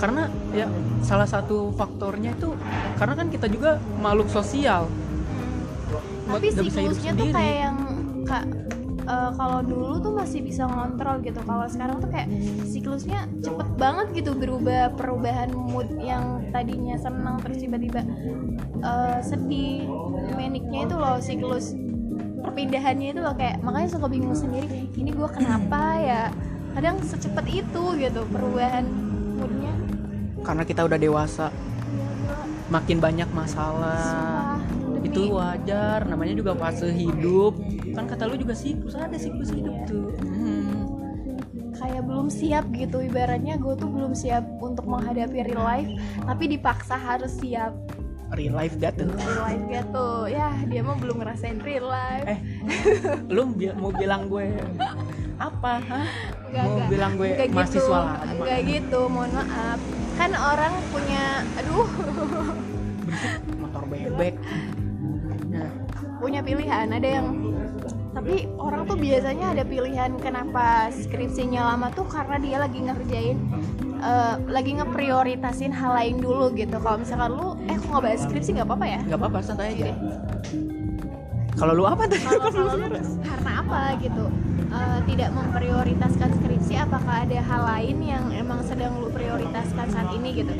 Karena 0.00 0.32
ya 0.56 0.64
salah 1.04 1.28
satu 1.28 1.68
faktornya 1.76 2.32
itu 2.32 2.56
karena 2.96 3.12
kan 3.12 3.28
kita 3.28 3.44
juga 3.52 3.76
makhluk 4.00 4.32
sosial. 4.32 4.88
Tapi 6.24 6.48
siklusnya 6.48 7.12
tuh 7.12 7.28
kayak 7.28 7.56
yang 7.60 7.76
kak 8.24 8.44
eh, 9.10 9.30
kalau 9.34 9.60
dulu 9.66 9.98
tuh 9.98 10.12
masih 10.14 10.40
bisa 10.46 10.64
ngontrol 10.70 11.18
gitu. 11.26 11.40
Kalau 11.42 11.66
sekarang 11.66 11.98
tuh 11.98 12.10
kayak 12.10 12.30
siklusnya 12.62 13.26
cepet 13.42 13.68
banget 13.74 14.06
gitu 14.22 14.38
berubah 14.38 14.94
perubahan 14.94 15.50
mood 15.50 15.90
yang 15.98 16.46
tadinya 16.54 16.94
senang 16.94 17.42
terus 17.42 17.58
tiba-tiba 17.58 18.06
eh, 18.80 19.18
sedih. 19.26 19.90
Maniknya 20.30 20.86
itu 20.86 20.94
loh 20.94 21.18
siklus 21.18 21.74
perpindahannya 22.40 23.12
itu 23.12 23.20
loh 23.20 23.36
kayak 23.36 23.60
makanya 23.60 23.88
suka 23.92 24.08
bingung 24.08 24.32
sendiri 24.32 24.88
ini 24.96 25.10
gue 25.12 25.28
kenapa 25.28 25.82
ya? 26.00 26.22
Kadang 26.70 27.02
secepat 27.02 27.44
itu 27.50 27.82
gitu 27.98 28.20
perubahan 28.30 28.86
moodnya. 29.36 29.74
Karena 30.46 30.62
kita 30.64 30.86
udah 30.86 30.98
dewasa. 30.98 31.50
Makin 32.70 33.02
banyak 33.02 33.26
masalah. 33.34 33.98
Sumpah, 33.98 35.02
itu 35.02 35.20
wajar. 35.34 36.06
Namanya 36.06 36.38
juga 36.38 36.54
fase 36.54 36.94
hidup 36.94 37.58
kan 38.00 38.08
kata 38.08 38.32
lu 38.32 38.40
juga 38.40 38.56
siklus 38.56 38.96
ada 38.96 39.12
siklus 39.20 39.52
hidup 39.52 39.76
tuh. 39.84 40.08
Hmm. 40.24 40.88
kayak 41.76 42.04
belum 42.04 42.28
siap 42.28 42.64
gitu 42.72 43.00
ibaratnya 43.00 43.56
gue 43.56 43.72
tuh 43.72 43.88
belum 43.88 44.12
siap 44.12 44.44
untuk 44.60 44.84
menghadapi 44.84 45.48
real 45.48 45.60
life 45.60 45.88
tapi 46.24 46.44
dipaksa 46.48 46.96
harus 46.96 47.32
siap. 47.36 47.76
Real 48.30 48.52
life 48.52 48.76
gak 48.76 48.96
tuh? 48.96 49.08
Real 49.10 49.36
life 49.40 49.64
gitu 49.68 50.08
ya 50.28 50.48
dia 50.64 50.80
mah 50.80 50.96
belum 50.96 51.20
ngerasain 51.20 51.60
real 51.60 51.88
life. 51.88 52.24
Eh 52.24 52.38
lu 53.28 53.52
bi- 53.52 53.76
mau 53.76 53.92
bilang 53.92 54.28
gue 54.28 54.48
apa 55.36 55.72
hah? 55.84 56.06
Enggak, 56.48 56.64
mau 56.64 56.72
enggak. 56.72 56.88
bilang 56.88 57.12
gue 57.16 57.28
Enggak 57.32 57.48
mahasiswa 57.52 57.80
gitu, 57.80 57.92
lama 57.92 58.32
enggak 58.32 58.60
gitu 58.64 59.00
mohon 59.08 59.30
maaf. 59.36 59.78
Kan 60.16 60.30
orang 60.36 60.72
punya 60.88 61.24
aduh. 61.56 61.88
Motor 63.56 63.84
bebek. 63.88 64.34
Nah 65.48 65.68
punya 66.20 66.40
pilihan 66.44 66.92
ada 66.92 67.08
yang 67.08 67.28
tapi 68.10 68.50
orang 68.58 68.90
tuh 68.90 68.98
biasanya 68.98 69.54
ada 69.54 69.62
pilihan 69.62 70.18
kenapa 70.18 70.90
skripsinya 70.90 71.74
lama 71.74 71.94
tuh 71.94 72.06
karena 72.10 72.36
dia 72.42 72.56
lagi 72.58 72.82
ngerjain 72.82 73.38
eh, 74.02 74.34
lagi 74.50 74.72
ngeprioritasin 74.82 75.70
hal 75.70 75.94
lain 75.94 76.18
dulu 76.18 76.50
gitu. 76.58 76.76
Kalau 76.82 76.98
misalkan 76.98 77.30
lu 77.38 77.54
eh 77.70 77.78
kok 77.78 77.86
nggak 77.86 78.02
bahas 78.02 78.20
skripsi 78.26 78.50
nggak 78.58 78.66
apa-apa 78.66 78.86
ya? 78.86 79.00
Nggak 79.06 79.18
apa-apa 79.22 79.38
santai 79.42 79.78
aja 79.78 79.94
kalau 81.60 81.76
lu 81.76 81.84
apa 81.84 82.08
tadi? 82.08 82.24
Kalau 82.24 82.48
kalau 82.48 82.72
lu 82.72 82.88
karena 83.20 83.52
apa 83.60 83.80
gitu? 84.00 84.24
Eh, 84.70 84.98
tidak 85.12 85.30
memprioritaskan 85.36 86.30
skripsi 86.40 86.74
apakah 86.80 87.28
ada 87.28 87.38
hal 87.44 87.62
lain 87.68 87.96
yang 88.00 88.24
emang 88.32 88.64
sedang 88.64 88.96
lu 88.96 89.12
prioritaskan 89.12 89.86
saat 89.92 90.08
ini 90.16 90.40
gitu? 90.40 90.54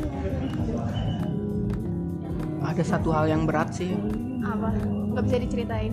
Ada 2.61 2.83
satu 2.85 3.09
hal 3.09 3.33
yang 3.33 3.49
berat 3.49 3.73
sih. 3.73 3.97
Apa? 4.45 4.77
Nggak 5.17 5.23
bisa 5.25 5.37
diceritain 5.41 5.91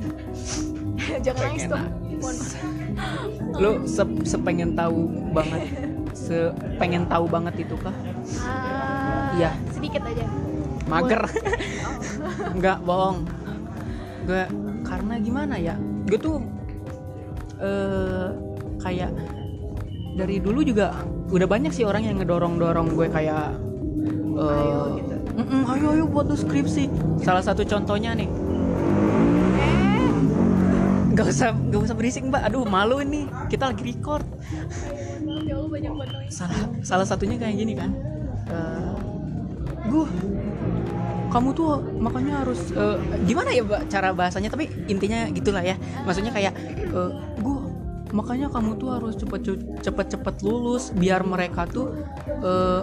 jangan 1.25 1.41
nangis 1.45 1.65
dong 1.67 1.85
lu 3.63 3.71
se- 3.85 4.23
sepengen 4.25 4.75
tahu 4.75 5.07
banget 5.31 5.63
sepengen 6.11 7.07
tahu 7.07 7.31
banget 7.31 7.63
itu 7.63 7.75
kah? 7.79 7.95
Ah, 8.43 9.31
Iya. 9.39 9.51
sedikit 9.71 10.03
aja. 10.03 10.27
Mager. 10.91 11.23
Nggak 12.59 12.79
bohong. 12.83 13.23
Gue 14.27 14.43
karena 14.83 15.15
gimana 15.21 15.55
ya? 15.55 15.79
Gue 16.05 16.19
tuh 16.19 16.37
eh 17.59 18.29
kayak 18.79 19.15
dari 20.15 20.43
dulu 20.43 20.63
juga 20.63 20.91
udah 21.31 21.47
banyak 21.47 21.71
sih 21.71 21.87
orang 21.87 22.03
yang 22.03 22.19
ngedorong 22.19 22.59
dorong 22.59 22.89
gue 22.93 23.07
kayak 23.07 23.55
eh, 24.35 24.43
Ayo, 24.43 24.81
gitu. 24.99 25.15
"Mm-mm, 25.39 25.63
ayo 25.71 25.87
ayo 25.93 26.05
buat 26.07 26.27
tuh 26.27 26.39
skripsi. 26.39 26.91
Salah 27.23 27.47
satu 27.47 27.63
contohnya 27.63 28.11
nih 28.13 28.27
eh 28.27 28.48
nggak 31.19 31.35
usah 31.35 31.51
nggak 31.51 31.81
usah 31.83 31.97
berisik 31.99 32.23
mbak. 32.31 32.47
Aduh 32.47 32.63
malu 32.63 33.03
ini. 33.03 33.27
Kita 33.51 33.75
lagi 33.75 33.83
record. 33.83 34.23
Ya 35.43 35.59
salah 36.31 36.71
salah 36.87 37.07
satunya 37.07 37.35
kayak 37.35 37.59
gini 37.59 37.75
kan. 37.75 37.91
Eh, 38.47 38.95
gue 39.91 40.07
kamu 41.29 41.49
tuh 41.59 41.83
makanya 41.99 42.47
harus 42.47 42.71
eh, 42.71 42.97
gimana 43.27 43.51
ya 43.51 43.67
Mbak, 43.67 43.83
cara 43.91 44.15
bahasanya? 44.15 44.49
Tapi 44.55 44.71
intinya 44.87 45.27
gitulah 45.35 45.61
ya. 45.61 45.75
Maksudnya 46.07 46.31
kayak 46.31 46.55
eh, 46.95 47.11
gue 47.43 47.59
makanya 48.15 48.49
kamu 48.49 48.81
tuh 48.81 48.89
harus 48.95 49.15
cepet 49.19 49.59
cepet 49.85 50.07
cepet 50.17 50.37
lulus 50.41 50.95
biar 50.95 51.27
mereka 51.27 51.67
tuh 51.69 51.99
eh, 52.41 52.81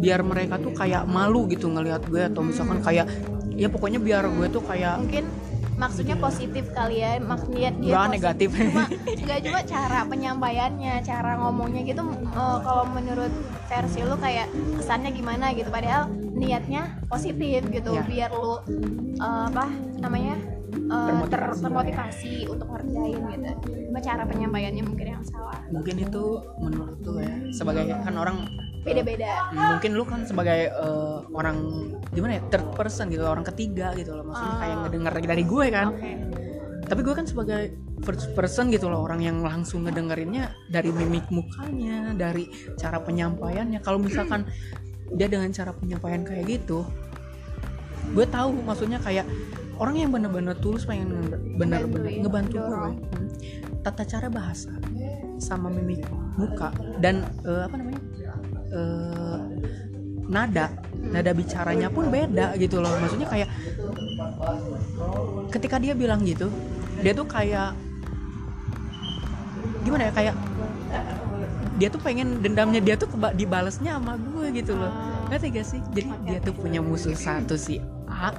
biar 0.00 0.26
mereka 0.26 0.58
tuh 0.58 0.74
kayak 0.74 1.06
malu 1.06 1.46
gitu 1.46 1.70
ngelihat 1.70 2.02
gue 2.08 2.26
atau 2.26 2.42
misalkan 2.42 2.82
kayak 2.82 3.06
ya 3.54 3.70
pokoknya 3.70 4.02
biar 4.02 4.26
gue 4.26 4.46
tuh 4.50 4.62
kayak 4.66 4.98
mungkin 4.98 5.24
maksudnya 5.74 6.16
positif 6.16 6.64
kali 6.70 6.96
ya 6.98 7.18
maksudnya 7.18 7.70
dia 7.72 7.90
Nggak, 7.90 8.06
positif. 8.06 8.14
negatif. 8.14 8.50
cuma 8.54 8.84
nggak 9.20 9.40
cuma 9.42 9.60
cara 9.64 10.00
penyampaiannya 10.04 10.94
cara 11.00 11.30
ngomongnya 11.36 11.82
gitu 11.84 12.02
eh, 12.06 12.58
kalau 12.60 12.84
menurut 12.86 13.32
versi 13.64 14.00
lu 14.00 14.16
kayak 14.16 14.46
kesannya 14.74 15.10
gimana 15.10 15.50
gitu 15.50 15.68
padahal 15.68 16.06
niatnya 16.32 16.82
positif 17.04 17.66
gitu 17.68 17.90
Ya. 17.92 18.02
biar 18.02 18.30
lu 18.32 18.54
eh, 19.16 19.42
apa 19.48 19.66
namanya 19.96 20.34
eh, 20.34 21.10
ter- 21.24 21.42
Termotivasi. 21.42 21.60
termotivasi 21.60 22.32
untuk 22.46 22.66
ngerjain 22.68 23.20
gitu 23.28 23.50
cuma 23.84 23.98
cara 24.00 24.22
penyampaiannya 24.24 24.82
mungkin 24.82 25.06
yang 25.12 25.24
salah 25.24 25.58
mungkin 25.68 25.96
itu 25.98 26.24
menurut 26.56 26.98
tuh 27.00 27.18
ya 27.18 27.34
sebagai 27.50 27.82
kan 27.94 28.14
orang 28.14 28.46
beda-beda. 28.84 29.48
Mungkin 29.50 29.90
lu 29.92 30.04
kan 30.04 30.22
sebagai 30.22 30.68
eh, 30.68 31.18
orang 31.32 31.56
gimana 32.10 32.36
ya 32.36 32.42
third 32.48 32.68
person 32.72 33.08
gitu 33.08 33.24
orang 33.24 33.42
ketiga 33.44 33.90
gitu 33.94 34.12
loh. 34.12 34.24
Maksudnya 34.24 34.52
Ah. 34.52 34.60
kayak 34.60 34.76
ngedenger 34.84 35.14
dari 35.26 35.44
gue 35.44 35.66
kan. 35.68 35.86
Oke. 35.90 36.10
Tapi 36.84 37.00
gue 37.00 37.14
kan 37.14 37.24
sebagai 37.24 37.62
first 38.04 38.28
person 38.32 38.68
gitu 38.68 38.86
loh 38.86 39.00
orang 39.00 39.18
yang 39.18 39.40
langsung 39.40 39.82
ngedengerinnya 39.82 40.52
dari 40.68 40.92
mimik 40.92 41.24
mukanya 41.28 42.12
dari 42.12 42.44
cara 42.76 43.00
penyampaiannya. 43.00 43.80
Kalau 43.80 43.96
misalkan 43.96 44.44
dia 45.10 45.26
dengan 45.26 45.48
cara 45.48 45.70
penyampaian 45.70 46.20
kayak 46.20 46.44
gitu 46.46 46.84
gue 48.10 48.26
tahu 48.26 48.52
maksudnya 48.62 49.00
kayak 49.00 49.24
orang 49.76 49.96
yang 49.96 50.10
bener-bener 50.10 50.52
tulus 50.54 50.84
pengen 50.84 51.08
nge- 51.24 51.40
bener-bener 51.56 52.20
ngebantu 52.20 52.60
gue 52.60 52.90
tata 53.80 54.04
cara 54.04 54.28
bahasa 54.28 54.68
sama 55.36 55.68
mimik 55.68 56.04
muka 56.36 56.68
dan 56.98 57.24
eh, 57.42 57.62
apa 57.64 57.74
namanya 57.74 58.00
eh, 58.74 59.38
nada 60.26 60.74
nada 61.04 61.30
bicaranya 61.30 61.88
pun 61.88 62.10
beda 62.10 62.58
gitu 62.58 62.82
loh. 62.82 62.90
Maksudnya 62.98 63.28
kayak 63.28 63.48
ketika 65.52 65.76
dia 65.78 65.94
bilang 65.94 66.24
gitu 66.24 66.50
dia 67.02 67.12
tuh 67.12 67.26
kayak 67.26 67.76
gimana 69.84 70.08
ya 70.08 70.12
kayak 70.16 70.36
dia 71.74 71.88
tuh 71.90 72.00
pengen 72.00 72.38
dendamnya 72.38 72.78
dia 72.78 72.94
tuh 72.94 73.10
keba- 73.10 73.34
dibalesnya 73.34 73.98
sama 73.98 74.14
gue 74.16 74.46
gitu 74.54 74.78
loh. 74.78 74.88
Ah. 74.88 75.26
ngerti 75.28 75.46
gak 75.50 75.66
sih? 75.66 75.80
Jadi 75.90 76.10
dia 76.24 76.38
tuh 76.40 76.54
punya 76.54 76.78
musuh 76.78 77.12
satu 77.12 77.58
si 77.58 77.82
A 78.06 78.30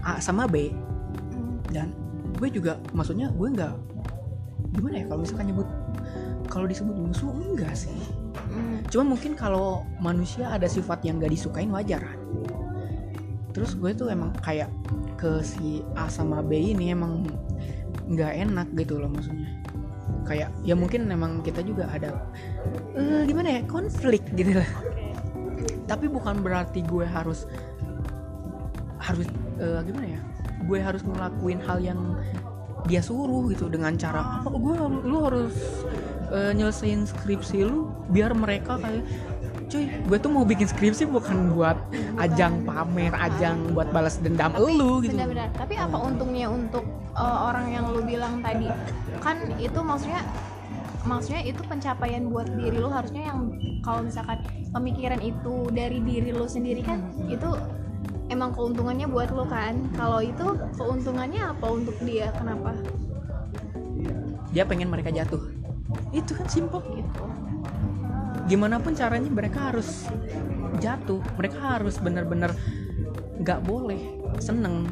A 0.00 0.12
sama 0.18 0.48
B. 0.48 0.70
Hmm. 0.72 1.60
dan 1.68 1.88
gue 2.36 2.48
juga 2.48 2.80
maksudnya 2.92 3.28
gue 3.32 3.48
nggak 3.52 3.74
gimana 4.76 4.94
ya 5.00 5.04
kalau 5.08 5.20
misalkan 5.24 5.46
nyebut 5.48 5.68
kalau 6.48 6.66
disebut 6.68 6.94
musuh 6.94 7.30
enggak 7.32 7.72
sih 7.72 7.92
Hmm. 8.56 8.80
cuma 8.88 9.12
mungkin 9.12 9.36
kalau 9.36 9.84
manusia 10.00 10.48
ada 10.48 10.64
sifat 10.64 11.04
yang 11.04 11.20
gak 11.20 11.32
disukain 11.32 11.68
wajar. 11.68 12.00
Terus 13.52 13.76
gue 13.76 13.92
tuh 13.92 14.08
emang 14.08 14.32
kayak 14.40 14.72
ke 15.20 15.40
si 15.44 15.84
A 15.96 16.08
sama 16.08 16.44
B 16.44 16.76
ini 16.76 16.92
emang 16.92 17.24
nggak 18.04 18.32
enak 18.48 18.68
gitu 18.76 19.00
loh 19.00 19.08
maksudnya. 19.08 19.48
Kayak 20.28 20.52
ya 20.60 20.76
mungkin 20.76 21.08
emang 21.08 21.40
kita 21.40 21.64
juga 21.64 21.88
ada 21.88 22.28
eh, 22.96 23.24
gimana 23.24 23.60
ya 23.60 23.60
konflik 23.64 24.24
gitu 24.36 24.60
lah. 24.60 24.70
Tapi 25.88 26.08
bukan 26.08 26.44
berarti 26.44 26.84
gue 26.84 27.08
harus 27.08 27.48
harus 29.00 29.26
eh, 29.60 29.80
gimana 29.86 30.06
ya 30.18 30.20
gue 30.66 30.78
harus 30.82 31.02
ngelakuin 31.06 31.60
hal 31.62 31.78
yang 31.78 32.00
dia 32.86 33.02
suruh 33.02 33.50
gitu 33.50 33.66
dengan 33.66 33.94
cara 33.98 34.42
apa 34.42 34.50
gue 34.50 34.74
lu 35.06 35.18
harus 35.22 35.54
eh, 36.34 36.52
nyelesain 36.54 37.06
skripsi 37.06 37.66
lu 37.66 37.85
biar 38.10 38.32
mereka 38.32 38.78
kayak 38.78 39.02
cuy 39.66 39.90
gue 39.90 40.18
tuh 40.22 40.30
mau 40.30 40.46
bikin 40.46 40.70
skripsi 40.70 41.10
bukan 41.10 41.50
buat 41.58 41.74
ajang 42.22 42.62
pamer 42.62 43.10
ajang 43.18 43.74
buat 43.74 43.90
balas 43.90 44.22
dendam 44.22 44.54
lu 44.54 45.02
gitu 45.02 45.18
Benar-benar. 45.18 45.50
Tapi 45.58 45.74
apa 45.74 45.96
untungnya 45.98 46.46
untuk 46.46 46.86
uh, 47.18 47.50
orang 47.50 47.74
yang 47.74 47.90
lu 47.90 48.06
bilang 48.06 48.38
tadi? 48.46 48.70
Kan 49.18 49.58
itu 49.58 49.78
maksudnya 49.82 50.22
maksudnya 51.02 51.42
itu 51.42 51.62
pencapaian 51.66 52.30
buat 52.30 52.46
diri 52.54 52.78
lu 52.78 52.90
harusnya 52.90 53.26
yang 53.26 53.50
kalau 53.82 54.06
misalkan 54.06 54.38
pemikiran 54.70 55.18
itu 55.18 55.66
dari 55.74 55.98
diri 55.98 56.30
lu 56.30 56.46
sendiri 56.46 56.86
kan 56.86 57.02
itu 57.26 57.50
emang 58.30 58.54
keuntungannya 58.54 59.10
buat 59.10 59.34
lu 59.34 59.50
kan. 59.50 59.74
Kalau 59.98 60.22
itu 60.22 60.46
keuntungannya 60.78 61.42
apa 61.42 61.66
untuk 61.66 61.98
dia? 62.06 62.30
Kenapa? 62.38 62.70
dia 64.56 64.64
pengen 64.64 64.88
mereka 64.88 65.12
jatuh 65.12 65.52
itu 66.16 66.32
kan 66.32 66.48
simpel 66.48 66.80
Gitu. 66.80 67.22
Gimana 68.46 68.78
pun 68.78 68.94
caranya 68.94 69.30
mereka 69.30 69.74
harus 69.74 70.06
jatuh 70.78 71.22
mereka 71.34 71.78
harus 71.78 71.98
benar-benar 71.98 72.54
nggak 73.36 73.60
boleh 73.66 74.00
seneng. 74.40 74.88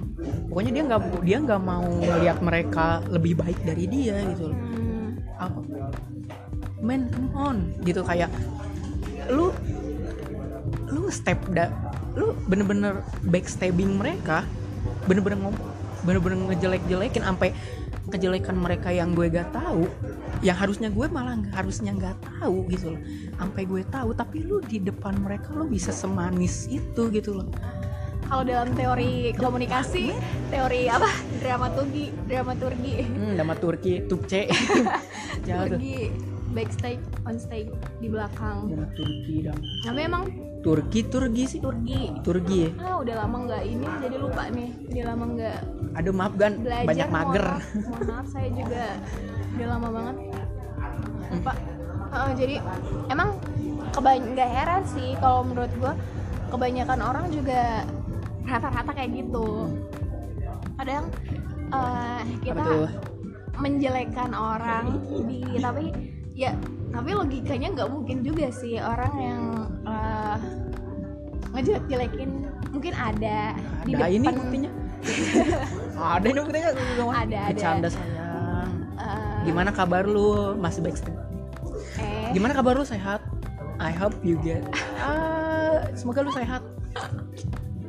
Pokoknya 0.49 0.73
dia 0.75 0.83
nggak 0.85 1.03
dia 1.25 1.39
nggak 1.41 1.63
mau 1.63 1.89
lihat 2.21 2.39
mereka 2.45 3.01
lebih 3.09 3.41
baik 3.41 3.59
dari 3.65 3.85
dia 3.89 4.21
gitu 4.35 4.53
loh. 4.53 4.59
Hmm, 4.59 5.09
apa? 5.41 5.61
Man 6.85 7.09
come 7.09 7.31
on 7.33 7.57
gitu 7.83 8.05
kayak 8.05 8.29
lu 9.33 9.49
lu 10.93 11.09
step 11.09 11.41
da 11.51 11.73
lu 12.15 12.37
bener-bener 12.47 13.03
backstabbing 13.25 13.97
mereka 13.97 14.45
bener-bener 15.09 15.41
ngom 15.41 15.57
bener-bener 16.05 16.39
ngejelek-jelekin 16.53 17.25
sampai 17.25 17.57
kejelekan 18.13 18.55
mereka 18.55 18.93
yang 18.93 19.17
gue 19.17 19.33
gak 19.33 19.51
tahu 19.51 19.89
yang 20.41 20.57
harusnya 20.59 20.89
gue 20.91 21.07
malah 21.13 21.39
harusnya 21.55 21.95
nggak 21.95 22.17
tahu 22.41 22.67
gitu 22.73 22.97
loh. 22.97 23.01
Sampai 23.39 23.63
gue 23.69 23.83
tahu 23.87 24.11
tapi 24.17 24.43
lu 24.43 24.59
di 24.65 24.81
depan 24.83 25.21
mereka 25.21 25.55
lu 25.55 25.69
bisa 25.69 25.95
semanis 25.95 26.67
itu 26.67 27.13
gitu 27.13 27.39
loh. 27.43 27.49
Kalau 28.25 28.43
dalam 28.43 28.73
teori 28.73 29.37
komunikasi 29.37 30.17
teori 30.49 30.89
apa? 30.89 31.11
Dramaturgi 31.45 32.11
dramaturgi. 32.25 32.93
Hmm, 33.05 33.33
nama 33.37 33.53
Turki 33.63 34.03
Turki 34.09 34.49
jauh 35.45 35.69
tuh? 35.69 35.79
Turgi 35.79 36.11
backstage 36.55 37.03
on 37.29 37.37
stage 37.37 37.71
di 38.01 38.09
belakang. 38.09 38.73
Nama 38.73 38.89
Turki 38.97 39.45
dan 39.45 39.59
tapi 39.85 40.01
emang? 40.09 40.25
Turki 40.65 41.05
Turki 41.05 41.45
sih. 41.45 41.61
Turgi. 41.61 42.17
Turki 42.25 42.57
ya. 42.65 42.71
Ah 42.81 42.97
udah 43.05 43.15
lama 43.23 43.37
nggak 43.45 43.63
ini 43.69 43.87
jadi 44.01 44.17
lupa 44.17 44.49
nih. 44.49 44.71
Udah 44.89 45.05
lama 45.13 45.25
nggak 45.37 45.59
aduh 45.95 46.15
maaf 46.17 46.35
gan. 46.35 46.53
belajar. 46.59 46.87
Banyak 46.89 47.09
mohon 47.13 47.19
mager. 47.23 47.47
maaf, 47.47 47.65
mohon 47.87 48.03
maaf 48.09 48.27
saya 48.33 48.49
juga 48.51 48.85
udah 49.55 49.67
lama 49.71 49.89
banget. 49.91 50.17
Lupa 51.31 51.53
Heeh, 52.15 52.31
jadi 52.39 52.57
emang 53.11 53.35
kebany 53.91 54.23
nggak 54.39 54.51
heran 54.55 54.83
sih 54.87 55.19
kalau 55.19 55.43
menurut 55.43 55.73
gua 55.83 55.99
kebanyakan 56.47 57.01
orang 57.03 57.27
juga 57.35 57.83
rata-rata 58.47 58.91
kayak 58.95 59.11
gitu. 59.19 59.75
Kadang 60.79 61.11
eh, 61.75 62.23
kita 62.47 62.87
menjelekkan 63.59 64.31
orang 64.31 65.03
di 65.27 65.43
tapi 65.59 65.91
ya 66.35 66.55
tapi 66.95 67.11
logikanya 67.15 67.75
nggak 67.75 67.91
mungkin 67.91 68.23
juga 68.23 68.47
sih 68.55 68.79
orang 68.79 69.15
yang 69.19 69.43
eh, 69.83 70.37
ngejelek-jelekin 71.55 72.31
mungkin 72.71 72.95
ada, 72.95 73.55
di 73.87 73.95
ada 73.95 74.07
depan 74.07 74.15
ini 74.15 74.27
buktinya. 74.31 74.71
Ada 75.95 76.27
ini 76.27 76.41
buktinya. 76.43 76.71
Ada, 76.75 77.21
ada. 77.23 77.41
bercanda 77.53 77.89
gimana 79.45 79.71
kabar 79.71 80.09
lu? 80.09 80.57
Masih 80.57 80.81
backstage 80.81 81.15
eh. 82.01 82.33
Gimana 82.33 82.57
kabar 82.57 82.75
lu? 82.75 82.85
Sehat? 82.85 83.21
I 83.79 83.93
hope 83.93 84.17
you 84.25 84.41
get 84.41 84.65
ah 85.03 85.85
semoga 85.93 86.25
lu 86.25 86.33
sehat. 86.33 86.63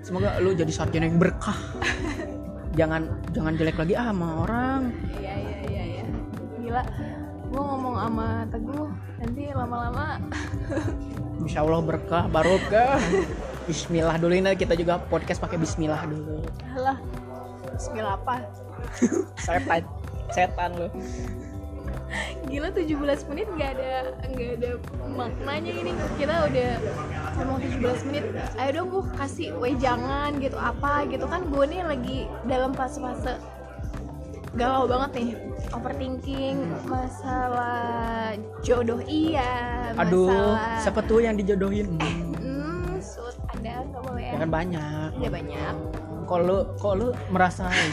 Semoga 0.06 0.38
lu 0.38 0.54
jadi 0.54 0.70
sarjana 0.70 1.10
yang 1.10 1.18
berkah. 1.18 1.58
Jangan 2.76 3.08
jangan 3.32 3.54
jelek 3.56 3.78
lagi 3.80 3.94
ah 3.98 4.12
sama 4.12 4.46
orang. 4.46 4.82
Iya 5.18 5.34
iya 5.34 5.58
iya 5.70 5.84
iya. 5.98 6.06
Gila. 6.62 6.84
Gua 7.50 7.62
ngomong 7.72 7.96
sama 7.96 8.28
teguh 8.52 8.90
nanti 9.22 9.44
lama-lama. 9.54 10.08
Insya 11.46 11.62
Allah 11.62 11.84
berkah 11.84 12.26
barokah 12.26 12.98
Bismillah 13.70 14.18
dulu 14.18 14.34
ini 14.34 14.56
kita 14.58 14.74
juga 14.74 14.98
podcast 14.98 15.42
pakai 15.42 15.58
Bismillah 15.62 16.02
dulu. 16.06 16.42
Lah 16.78 16.98
Bismillah 17.74 18.18
apa? 18.18 18.46
Setan. 19.46 19.84
Setan 20.34 20.70
lu 20.74 20.90
gila 22.48 22.70
17 22.72 23.30
menit 23.32 23.48
nggak 23.58 23.72
ada 23.78 23.94
nggak 24.32 24.52
ada 24.62 24.70
maknanya 25.10 25.72
ini. 25.72 25.92
Kita 26.16 26.36
udah 26.48 26.72
ngomong 27.40 27.58
17 27.60 28.08
menit. 28.12 28.24
Ayo 28.60 28.70
dong 28.82 28.88
gue 28.94 29.04
kasih 29.18 29.50
wejangan 29.58 30.38
gitu 30.40 30.58
apa 30.60 31.08
gitu. 31.10 31.26
Kan 31.28 31.48
gue 31.50 31.66
nih 31.68 31.82
lagi 31.84 32.20
dalam 32.46 32.72
fase-fase 32.78 33.40
galau 34.56 34.88
banget 34.88 35.12
nih. 35.20 35.30
Overthinking 35.76 36.58
masalah 36.88 38.38
jodoh 38.64 39.04
iya 39.04 39.92
aduh 40.00 40.32
masalah 40.32 40.80
siapa 40.80 41.02
tuh 41.04 41.20
yang 41.26 41.36
dijodohin? 41.36 42.00
Hmm, 42.00 42.32
hmm 42.40 42.96
sud 43.04 43.36
ada 43.52 43.84
nggak 43.84 44.02
boleh 44.06 44.24
ya? 44.24 44.32
Kan 44.40 44.50
banyak. 44.52 45.10
Ada 45.20 45.30
banyak 45.32 46.05
kalau 46.26 46.44
lu 46.44 46.58
kalau 46.82 46.96
lu 46.98 47.08
merasa 47.30 47.70
sih? 47.70 47.90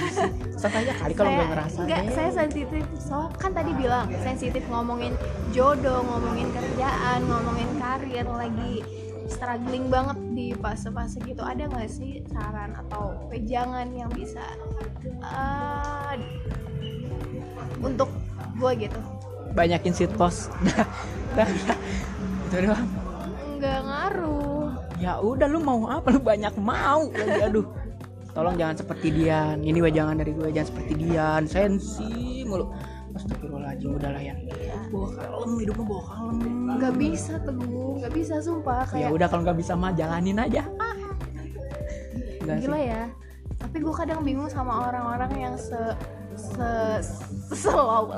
Santai 0.57 0.89
aja 0.89 0.95
kali 0.99 1.13
kalau 1.13 1.31
gue 1.37 1.47
ngerasa 1.53 1.79
enggak 1.85 2.05
saya 2.17 2.31
sensitif. 2.33 2.83
Soal 2.97 3.29
kan 3.37 3.53
tadi 3.53 3.73
bilang 3.77 4.09
sensitif 4.25 4.65
ngomongin 4.73 5.13
jodoh 5.53 6.01
ngomongin 6.03 6.49
kerjaan 6.51 7.21
ngomongin 7.29 7.71
karir 7.79 8.27
lagi 8.27 8.83
struggling 9.29 9.89
banget 9.89 10.19
di 10.33 10.47
fase-fase 10.57 11.21
gitu. 11.25 11.45
Ada 11.45 11.69
nggak 11.69 11.89
sih 11.89 12.25
saran 12.33 12.77
atau 12.77 13.17
wejangan 13.29 13.89
yang 13.93 14.11
bisa 14.13 14.43
eh, 15.23 16.15
untuk 17.81 18.09
gue 18.57 18.73
gitu? 18.89 19.01
Banyakin 19.53 19.93
sit 19.93 20.13
post. 20.17 20.49
Dah 21.37 21.49
itu 22.53 22.69
doang. 22.69 22.89
Nggak 23.57 23.81
ngaruh. 23.89 24.69
Ya 25.01 25.19
udah 25.19 25.49
lu 25.49 25.59
mau 25.65 25.89
apa? 25.89 26.13
Lu 26.13 26.21
banyak 26.21 26.55
mau. 26.61 27.09
Lagi 27.11 27.41
aduh 27.49 27.82
tolong 28.33 28.57
jangan 28.57 28.77
seperti 28.81 29.09
Dian. 29.13 29.61
Ini 29.61 29.79
jangan 29.93 30.21
dari 30.21 30.33
gue 30.33 30.49
jangan 30.53 30.69
seperti 30.69 30.93
Dian. 30.97 31.43
Sensi 31.49 32.43
mulu. 32.49 32.69
Astagfirullahaladzim 33.13 33.93
udah 33.93 34.11
lah 34.17 34.23
ya. 34.25 34.35
Bawa 34.89 35.09
kalem 35.13 35.51
hidup 35.61 35.77
lu 35.77 35.85
bawa 35.85 36.03
kalem. 36.09 36.37
Nggak 36.81 36.95
bisa 36.97 37.35
teguh 37.45 37.91
nggak 38.01 38.13
bisa 38.17 38.35
sumpah. 38.41 38.89
Ya 38.89 39.09
kayak 39.09 39.11
udah 39.13 39.27
kalau 39.29 39.43
nggak 39.45 39.59
bisa 39.61 39.73
mah 39.77 39.93
jalanin 39.93 40.41
aja. 40.41 40.65
Enggak 42.41 42.57
gila 42.65 42.79
sih 42.81 42.89
ya. 42.89 43.03
Tapi 43.61 43.77
gue 43.79 43.95
kadang 43.95 44.21
bingung 44.25 44.49
sama 44.49 44.89
orang-orang 44.91 45.33
yang 45.37 45.55
se 45.61 45.79
se 46.33 46.71
slow 47.53 48.09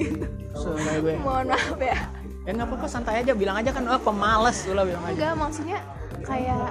gitu 0.00 0.26
Soalnya 0.56 0.96
gue. 1.04 1.14
Mohon 1.20 1.46
maaf 1.52 1.76
ya. 1.76 1.98
Ya 2.42 2.50
nggak 2.56 2.68
apa-apa 2.72 2.86
santai 2.88 3.20
aja. 3.20 3.36
Bilang 3.36 3.60
aja 3.60 3.70
kan 3.70 3.84
oh 3.84 4.00
pemalas 4.00 4.64
lah 4.64 4.84
bilang 4.88 5.04
aja. 5.04 5.12
Enggak 5.12 5.34
maksudnya 5.36 5.78
kayak 6.22 6.66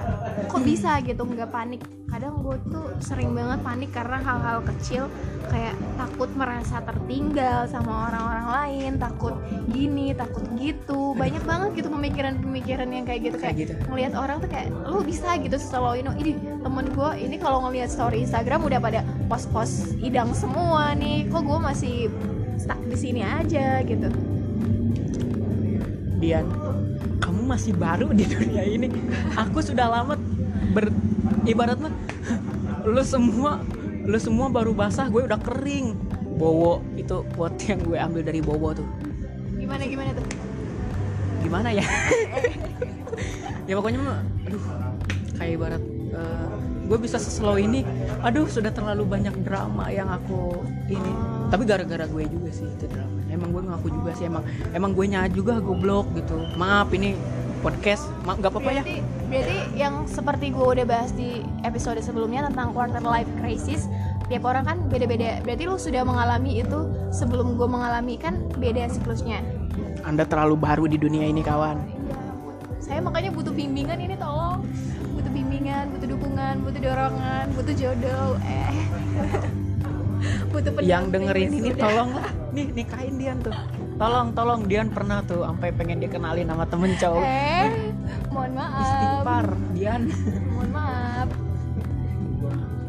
kok 0.48 0.62
bisa 0.64 0.98
gitu 1.04 1.22
nggak 1.22 1.50
panik? 1.52 1.82
Kadang 2.12 2.44
gue 2.44 2.56
tuh 2.68 2.92
sering 3.00 3.32
banget 3.32 3.64
panik 3.64 3.90
karena 3.92 4.20
hal-hal 4.20 4.60
kecil 4.68 5.08
kayak 5.48 5.72
takut 5.96 6.28
merasa 6.36 6.84
tertinggal 6.84 7.64
sama 7.68 8.12
orang-orang 8.12 8.46
lain 8.52 8.90
takut 9.00 9.34
gini 9.72 10.12
takut 10.12 10.44
gitu. 10.60 11.16
Banyak 11.16 11.40
banget 11.48 11.70
gitu 11.80 11.88
pemikiran-pemikiran 11.88 12.88
yang 12.92 13.04
kayak 13.08 13.32
gitu 13.32 13.36
Kayak 13.40 13.56
kayak 13.56 13.62
gitu. 13.64 13.72
ngelihat 13.88 14.12
orang 14.12 14.36
tuh 14.44 14.50
kayak 14.52 14.68
lu 14.84 15.00
bisa 15.00 15.40
gitu 15.40 15.56
selalu 15.56 16.04
ini 16.04 16.10
ini 16.20 16.32
temen 16.60 16.86
gue 16.92 17.10
ini 17.16 17.36
kalau 17.40 17.64
ngelihat 17.68 17.88
story 17.88 18.28
Instagram 18.28 18.60
udah 18.68 18.80
pada 18.80 19.00
post-post 19.32 19.96
idang 20.04 20.36
semua 20.36 20.92
nih. 20.92 21.28
Kok 21.32 21.42
gue 21.48 21.58
masih 21.64 21.96
stuck 22.60 22.80
di 22.84 22.96
sini 22.96 23.24
aja 23.24 23.80
gitu? 23.82 24.12
Dian 26.22 26.46
masih 27.52 27.76
baru 27.76 28.08
di 28.16 28.24
dunia 28.24 28.64
ini. 28.64 28.88
Aku 29.36 29.60
sudah 29.60 29.92
lama 29.92 30.16
ber 30.72 30.88
ibarat 31.44 31.76
mah 31.76 31.92
lu 32.88 33.04
semua 33.04 33.60
lu 34.02 34.18
semua 34.18 34.48
baru 34.48 34.72
basah 34.72 35.12
gue 35.12 35.28
udah 35.28 35.36
kering. 35.36 35.92
Bowo 36.32 36.80
itu 36.96 37.22
quote 37.36 37.60
yang 37.68 37.78
gue 37.84 37.98
ambil 38.00 38.22
dari 38.24 38.40
Bowo 38.40 38.72
tuh. 38.72 38.88
Gimana 39.60 39.84
gimana 39.84 40.10
tuh? 40.16 40.26
Gimana 41.44 41.68
ya? 41.70 41.84
Ya 43.62 43.78
pokoknya 43.78 44.02
mah 44.02 44.18
aduh 44.42 44.62
kayak 45.38 45.52
ibarat 45.54 45.82
eh, 46.12 46.54
gue 46.90 46.98
bisa 46.98 47.16
seslow 47.16 47.54
ini. 47.54 47.86
Aduh 48.26 48.50
sudah 48.50 48.74
terlalu 48.74 49.06
banyak 49.06 49.32
drama 49.46 49.86
yang 49.86 50.10
aku 50.10 50.66
ini. 50.90 51.12
Tapi 51.46 51.62
gara-gara 51.62 52.10
gue 52.10 52.26
juga 52.26 52.50
sih 52.50 52.66
itu 52.66 52.90
drama. 52.90 53.22
Emang 53.30 53.54
gue 53.54 53.62
ngaku 53.62 53.88
juga 54.02 54.10
sih 54.18 54.26
emang 54.26 54.42
emang 54.74 54.92
gue 54.98 55.06
nya 55.06 55.30
juga 55.30 55.62
goblok 55.62 56.10
gitu. 56.18 56.42
Maaf 56.58 56.90
ini 56.90 57.14
podcast. 57.62 58.10
Nggak 58.26 58.50
apa-apa 58.50 58.70
ya? 58.74 58.82
Berarti 59.30 59.56
yang 59.78 60.04
seperti 60.10 60.50
gue 60.50 60.66
udah 60.76 60.84
bahas 60.84 61.14
di 61.14 61.46
episode 61.62 62.02
sebelumnya 62.02 62.50
tentang 62.50 62.74
quarter 62.74 63.00
life 63.00 63.30
crisis 63.38 63.86
tiap 64.26 64.44
orang 64.44 64.66
kan 64.66 64.78
beda-beda. 64.90 65.40
Berarti 65.46 65.64
lu 65.70 65.78
sudah 65.78 66.02
mengalami 66.02 66.60
itu 66.60 66.90
sebelum 67.14 67.54
gue 67.54 67.68
mengalami 67.70 68.18
kan 68.18 68.42
beda 68.58 68.90
siklusnya. 68.90 69.40
Anda 70.02 70.26
terlalu 70.26 70.58
baru 70.58 70.84
di 70.90 70.98
dunia 70.98 71.30
ini 71.30 71.40
kawan. 71.40 71.78
Saya 72.82 72.98
makanya 72.98 73.30
butuh 73.30 73.54
bimbingan 73.54 74.02
ini 74.02 74.18
tolong. 74.18 74.66
Butuh 75.14 75.32
bimbingan 75.32 75.94
butuh 75.94 76.08
dukungan 76.18 76.54
butuh 76.66 76.80
dorongan 76.82 77.46
butuh 77.54 77.74
jodoh 77.78 78.34
eh. 78.42 78.74
Butuh 80.54 80.78
yang 80.84 81.10
dengerin 81.10 81.50
ini 81.50 81.70
tolong 81.74 82.14
lah. 82.14 82.30
Nih 82.54 82.68
nikahin 82.70 83.16
Dian 83.18 83.38
tuh 83.42 83.54
tolong 84.02 84.28
tolong 84.34 84.60
Dian 84.66 84.90
pernah 84.90 85.22
tuh 85.22 85.46
sampai 85.46 85.70
pengen 85.70 86.02
dikenalin 86.02 86.50
sama 86.50 86.66
temen 86.66 86.90
cowok. 86.98 87.22
Eh 87.22 87.70
mohon 88.34 88.50
maaf. 88.58 88.82
istighfar 88.82 89.46
Dian. 89.78 90.02
Mohon 90.50 90.70
maaf. 90.74 91.28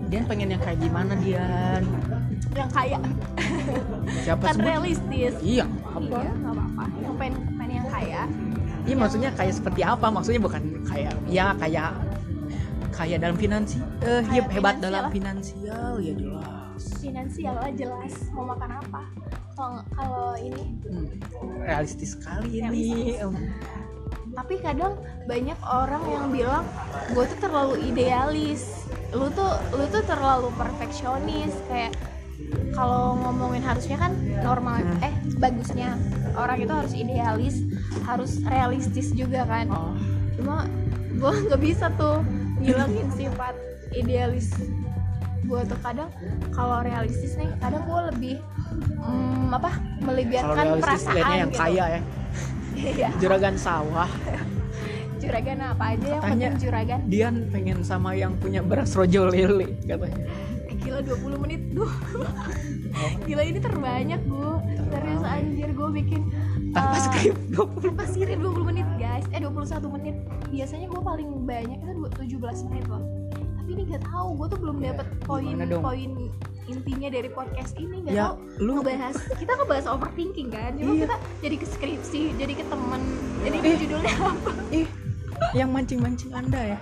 Dian 0.09 0.23
pengen 0.25 0.47
yang 0.57 0.61
kayak 0.61 0.79
gimana 0.81 1.13
Dian? 1.21 1.83
Yang 2.53 2.69
kaya 2.73 2.97
siapa 4.25 4.41
kan 4.41 4.55
sebut? 4.57 4.65
realistis. 4.65 5.33
Iya 5.41 5.65
apa? 5.85 6.17
iya 6.17 6.31
nggak 6.33 6.53
apa-apa. 6.53 6.83
Yang 6.97 7.15
pengen 7.21 7.35
pengen 7.57 7.75
yang 7.77 7.87
kaya. 7.93 8.21
Iya 8.83 8.95
maksudnya 8.97 9.29
kayak 9.37 9.53
seperti 9.53 9.81
apa? 9.85 10.07
Maksudnya 10.09 10.41
bukan 10.41 10.61
kayak 10.89 11.13
ya 11.29 11.45
kayak 11.61 11.89
kaya 12.93 13.17
dalam 13.17 13.33
finansi 13.33 13.81
eh 14.05 14.21
Kaya 14.21 14.45
he- 14.45 14.49
hebat 14.53 14.77
finansial. 14.77 14.85
dalam 14.85 15.05
finansial 15.09 15.91
ya 15.97 16.13
jelas 16.13 16.62
finansial 17.01 17.55
lah 17.57 17.71
jelas 17.73 18.13
mau 18.33 18.47
makan 18.47 18.79
apa. 18.81 19.01
Kalau 19.53 19.81
kalau 19.93 20.29
ini. 20.39 20.63
Hmm, 20.87 21.07
realistis 21.61 22.17
sekali 22.17 22.61
ini. 22.61 23.17
Tapi 24.33 24.57
kadang 24.65 24.97
banyak 25.29 25.59
orang 25.61 26.03
yang 26.09 26.25
bilang 26.33 26.65
gue 27.13 27.25
tuh 27.25 27.39
terlalu 27.39 27.75
idealis. 27.93 28.89
Lu 29.13 29.29
tuh 29.29 29.53
lu 29.77 29.85
tuh 29.93 30.01
terlalu 30.09 30.49
perfeksionis. 30.57 31.53
Kayak 31.69 31.93
kalau 32.73 33.13
ngomongin 33.21 33.61
harusnya 33.61 33.97
kan 34.01 34.11
normal 34.41 34.81
Hmm. 34.81 35.05
eh 35.05 35.13
bagusnya. 35.37 35.93
Orang 36.33 36.57
itu 36.57 36.73
harus 36.73 36.93
idealis 36.97 37.55
harus 38.09 38.41
realistis 38.41 39.13
juga 39.13 39.45
kan. 39.45 39.69
Oh, 39.69 39.93
cuma 40.33 40.65
gue 41.13 41.33
nggak 41.45 41.61
bisa 41.61 41.93
tuh 41.93 42.25
ngilangin 42.57 43.07
sifat 43.21 43.53
idealis 43.93 44.49
gue 45.43 45.59
tuh 45.67 45.79
kadang 45.83 46.09
kalau 46.49 46.79
realistis 46.81 47.35
nih 47.35 47.51
kadang 47.59 47.83
gue 47.83 47.99
lebih 48.13 48.35
mm, 48.97 49.51
apa 49.51 49.71
melibatkan 50.01 50.65
perasaan 50.79 51.31
yang 51.35 51.51
gitu. 51.51 51.59
kaya 51.59 51.85
ya. 51.89 52.01
Iya. 52.73 53.09
juragan 53.21 53.55
sawah. 53.55 54.09
Juragan 55.23 55.55
apa 55.63 55.95
aja 55.95 56.03
yang 56.03 56.19
Katanya- 56.19 56.51
penting 56.51 56.55
juragan? 56.59 56.99
Dian 57.07 57.35
pengen 57.47 57.79
sama 57.79 58.11
yang 58.11 58.35
punya 58.35 58.59
beras 58.59 58.91
rojo 58.91 59.31
lele 59.31 59.71
katanya. 59.87 60.19
Eh, 60.67 60.75
gila 60.83 60.99
20 60.99 61.43
menit 61.47 61.61
duh. 61.71 61.87
Gila 63.25 63.41
ini 63.41 63.57
terbanyak 63.57 64.19
gue 64.19 64.51
serius 64.91 65.23
anjir 65.23 65.69
gue 65.71 65.89
bikin 65.95 66.21
tanpa 66.75 66.93
eh, 66.93 67.01
skrip 67.07 67.35
tanpa 67.55 68.03
skrip 68.03 68.35
20 68.35 68.67
menit 68.67 68.87
guys. 68.99 69.23
Eh 69.31 69.39
21 69.39 69.95
menit. 69.95 70.15
Biasanya 70.51 70.87
gue 70.91 71.01
paling 71.01 71.29
banyak 71.47 71.77
itu 71.79 71.91
dua- 71.95 72.11
17 72.51 72.67
menit 72.67 72.85
loh 72.91 73.03
tapi 73.63 73.79
ini 73.79 73.83
gak 73.89 74.03
tahu. 74.03 74.27
Gue 74.35 74.47
tuh 74.49 74.59
belum 74.59 74.77
dapet 74.77 75.07
poin 75.23 75.55
poin 75.79 76.11
intinya 76.63 77.07
dari 77.09 77.27
podcast 77.27 77.75
ini 77.75 78.03
gak 78.03 78.11
ya 78.11 78.31
tahu. 78.31 78.35
lu 78.59 78.71
ngebahas 78.77 79.15
kita 79.39 79.51
ngebahas 79.53 79.85
overthinking 79.85 80.47
kan 80.47 80.71
cuma 80.73 80.91
Iya. 80.93 81.01
kita 81.03 81.15
jadi 81.39 81.55
ke 81.55 81.67
skripsi 81.69 82.21
jadi 82.35 82.53
ke 82.53 82.63
temen 82.65 83.01
jadi 83.39 83.57
Eh. 83.61 83.75
judulnya 83.77 84.11
apa? 84.13 84.31
Ih 84.69 84.87
yang 85.53 85.69
mancing-mancing 85.71 86.31
anda 86.31 86.75
ya? 86.75 86.79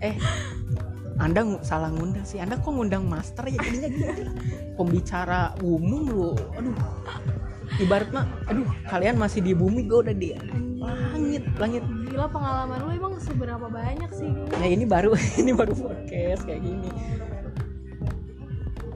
Eh 0.00 0.14
anda 1.16 1.42
ngu- 1.42 1.62
salah 1.62 1.90
ngundang 1.90 2.22
sih. 2.22 2.38
Anda 2.38 2.54
kok 2.56 2.70
ngundang 2.70 3.06
master 3.06 3.42
ya? 3.44 3.58
Jadinya 3.58 3.88
gitu 3.90 4.22
pembicara 4.74 5.54
umum 5.60 6.02
lu. 6.04 6.30
Aduh 6.54 6.74
ibarat 7.76 8.08
mah 8.10 8.24
aduh 8.48 8.64
kalian 8.88 9.20
masih 9.20 9.44
di 9.44 9.52
bumi 9.52 9.84
gue 9.84 9.98
udah 10.08 10.16
di 10.16 10.32
langit 10.78 11.44
langit. 11.60 11.84
Gila 12.08 12.26
pengalaman 12.32 12.78
lu 12.82 12.90
emang 12.94 13.14
seberapa 13.20 13.66
banyak 13.68 14.10
sih? 14.16 14.30
Ya 14.58 14.66
ini 14.72 14.88
baru 14.88 15.12
ini 15.40 15.52
baru 15.52 15.76
podcast 15.76 16.48
kayak 16.48 16.64
gini. 16.64 16.90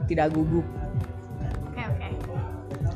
Tidak 0.09 0.27
gugup. 0.33 0.67
Oke 1.71 1.83
oke. 1.85 2.09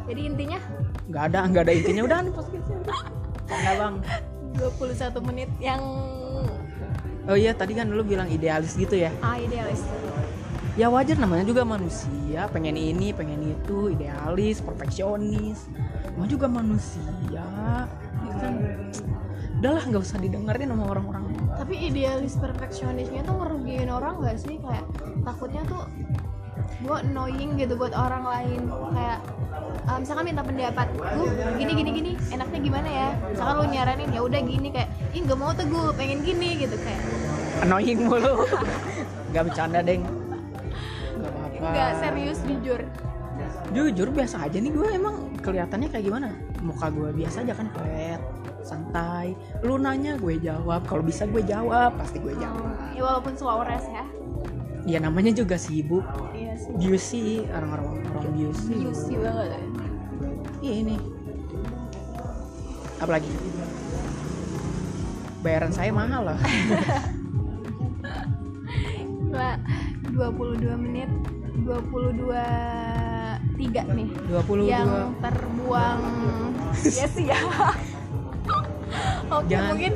Jadi 0.09 0.21
intinya? 0.25 0.59
Nggak 1.07 1.25
ada 1.33 1.41
nggak 1.47 1.63
ada 1.69 1.73
intinya. 1.75 2.03
Udah 2.09 2.19
nih 2.25 2.33
podcastnya 2.33 2.79
Canda 3.47 3.73
bang. 3.79 3.95
21 4.57 5.29
menit 5.29 5.51
yang 5.61 5.83
oh 7.29 7.37
iya 7.37 7.53
tadi 7.53 7.77
kan 7.77 7.93
lu 7.93 8.03
bilang 8.03 8.27
idealis 8.27 8.73
gitu 8.75 8.97
ya? 8.97 9.13
Ah 9.21 9.37
idealis 9.37 9.85
ya 10.77 10.93
wajar 10.93 11.17
namanya 11.17 11.49
juga 11.49 11.65
manusia. 11.65 12.47
Pengen 12.53 12.77
ini 12.77 13.11
pengen 13.17 13.41
itu 13.57 13.97
idealis 13.97 14.61
perfeksionis. 14.61 15.67
Mau 16.21 16.29
juga 16.29 16.47
manusia. 16.47 17.05
Ya 17.33 18.33
kan? 18.37 18.55
Udahlah 19.57 19.85
nggak 19.89 20.03
usah 20.05 20.21
didengerin 20.21 20.69
sama 20.69 20.85
orang-orang. 20.93 21.25
Tapi 21.57 21.75
idealis 21.89 22.37
perfeksionisnya 22.37 23.25
tuh 23.25 23.41
ngerugiin 23.41 23.89
orang 23.89 24.21
gak 24.21 24.37
sih? 24.37 24.61
Kayak 24.61 24.85
takutnya 25.25 25.65
tuh 25.65 25.89
gue 26.85 26.97
annoying 27.09 27.57
gitu 27.57 27.73
buat 27.81 27.97
orang 27.97 28.29
lain. 28.29 28.69
Kayak 28.93 29.19
uh, 29.89 29.97
misalkan 29.97 30.29
minta 30.29 30.45
pendapat 30.45 30.93
gue 30.93 31.29
gini 31.57 31.73
gini 31.73 31.91
gini 31.97 32.11
enaknya 32.29 32.61
gimana 32.61 32.89
ya? 32.93 33.09
Misalkan 33.33 33.55
lu 33.57 33.67
nyaranin 33.73 34.11
ya 34.13 34.21
udah 34.21 34.41
gini 34.45 34.69
kayak 34.69 34.93
ih 35.17 35.25
nggak 35.25 35.39
mau 35.41 35.57
tuh 35.57 35.65
gue 35.65 35.85
pengen 35.97 36.21
gini 36.21 36.61
gitu 36.61 36.77
kayak. 36.77 37.01
Annoying 37.65 38.05
mulu. 38.05 38.45
Nggak 39.33 39.43
bercanda 39.53 39.81
deng 39.81 40.26
nggak 41.67 41.75
apa-apa 41.75 41.75
nggak 41.75 41.93
serius 42.03 42.39
jujur. 42.47 42.81
Jujur 43.75 44.09
biasa 44.15 44.47
aja 44.49 44.57
nih 44.57 44.73
gue. 44.73 44.89
Emang 44.95 45.35
kelihatannya 45.43 45.89
kayak 45.91 46.05
gimana? 46.07 46.29
Muka 46.63 46.89
gue 46.89 47.11
biasa 47.13 47.43
aja 47.45 47.53
kan 47.53 47.69
flat 47.75 48.23
santai. 48.67 49.37
Lu 49.63 49.77
nanya 49.79 50.17
gue 50.19 50.39
jawab. 50.41 50.87
Kalau 50.87 51.03
bisa 51.03 51.27
gue 51.29 51.43
jawab. 51.45 51.95
Pasti 51.99 52.19
gue 52.23 52.35
jawab. 52.39 52.75
Ya 52.95 53.03
walaupun 53.05 53.35
slow 53.37 53.63
rest 53.67 53.91
ya. 53.91 54.05
Ya 54.87 54.99
namanya 55.03 55.35
juga 55.35 55.59
sibuk. 55.59 56.07
Iya 56.33 56.97
sih. 56.99 57.43
Orang-orang 57.51 58.07
orang 58.15 58.33
beauty 58.33 58.75
juicy 58.87 59.15
banget 59.19 59.49
ya. 59.53 59.61
Iya 60.63 60.75
ini. 60.87 60.97
Apalagi? 63.03 63.29
Bayaran 65.45 65.71
saya 65.71 65.93
mahal. 65.93 66.33
Lah, 66.33 66.41
22 70.17 70.65
menit 70.81 71.11
22 71.59 72.29
tiga 73.57 73.83
nih 73.87 74.09
22. 74.29 74.67
yang 74.67 74.89
terbuang 75.19 76.01
ya 76.83 77.07
sih 77.07 77.27
ya 77.27 77.39
oke 79.33 79.47
Jangan- 79.47 79.71
mungkin 79.73 79.95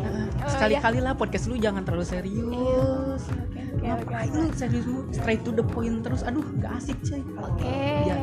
Nah, 0.00 0.24
Sekali-kali 0.48 0.98
lah 0.98 1.12
podcast 1.12 1.44
lu 1.44 1.54
jangan 1.54 1.84
terlalu 1.84 2.08
serius. 2.08 3.20
oke 3.28 3.60
oke 3.76 3.84
Ngapain 3.84 4.32
lu 4.32 4.48
serius 4.50 4.88
lu 4.88 5.04
straight 5.10 5.44
to 5.44 5.52
the 5.52 5.60
point 5.62 6.00
terus? 6.00 6.24
Aduh, 6.24 6.40
gak 6.56 6.80
asik 6.80 6.96
coy. 7.04 7.20
oke 7.36 7.76
Ya, 8.08 8.16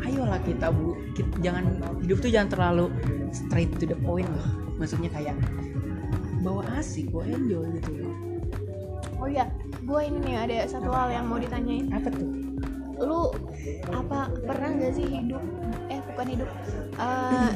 ayolah 0.00 0.38
kita 0.40 0.70
bu, 0.70 0.94
Kit- 1.12 1.34
jangan 1.40 1.74
hidup 1.98 2.22
tuh 2.22 2.30
jangan 2.30 2.48
terlalu 2.48 2.86
straight 3.28 3.74
to 3.74 3.84
the 3.84 3.98
point 3.98 4.30
lah. 4.30 4.46
Maksudnya 4.78 5.10
kayak 5.10 5.34
bawa 6.40 6.62
asik, 6.78 7.10
bawa 7.10 7.26
enjoy 7.26 7.66
gitu. 7.74 7.90
Oh 9.20 9.28
ya 9.28 9.46
gue 9.84 10.00
ini 10.06 10.18
nih 10.22 10.36
ada 10.38 10.56
satu 10.66 10.90
hal 10.90 11.12
yang 11.12 11.26
mau 11.28 11.38
ditanyain. 11.38 11.90
Apa 11.92 12.08
tuh? 12.10 12.30
lu 12.94 13.26
apa 13.90 14.30
pernah 14.46 14.70
gak 14.78 14.94
sih 14.94 15.02
hidup 15.02 15.42
eh 15.90 15.98
bukan 16.14 16.26
hidup 16.30 16.50
eh, 16.94 17.50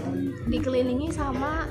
dikelilingi 0.50 1.14
sama 1.14 1.70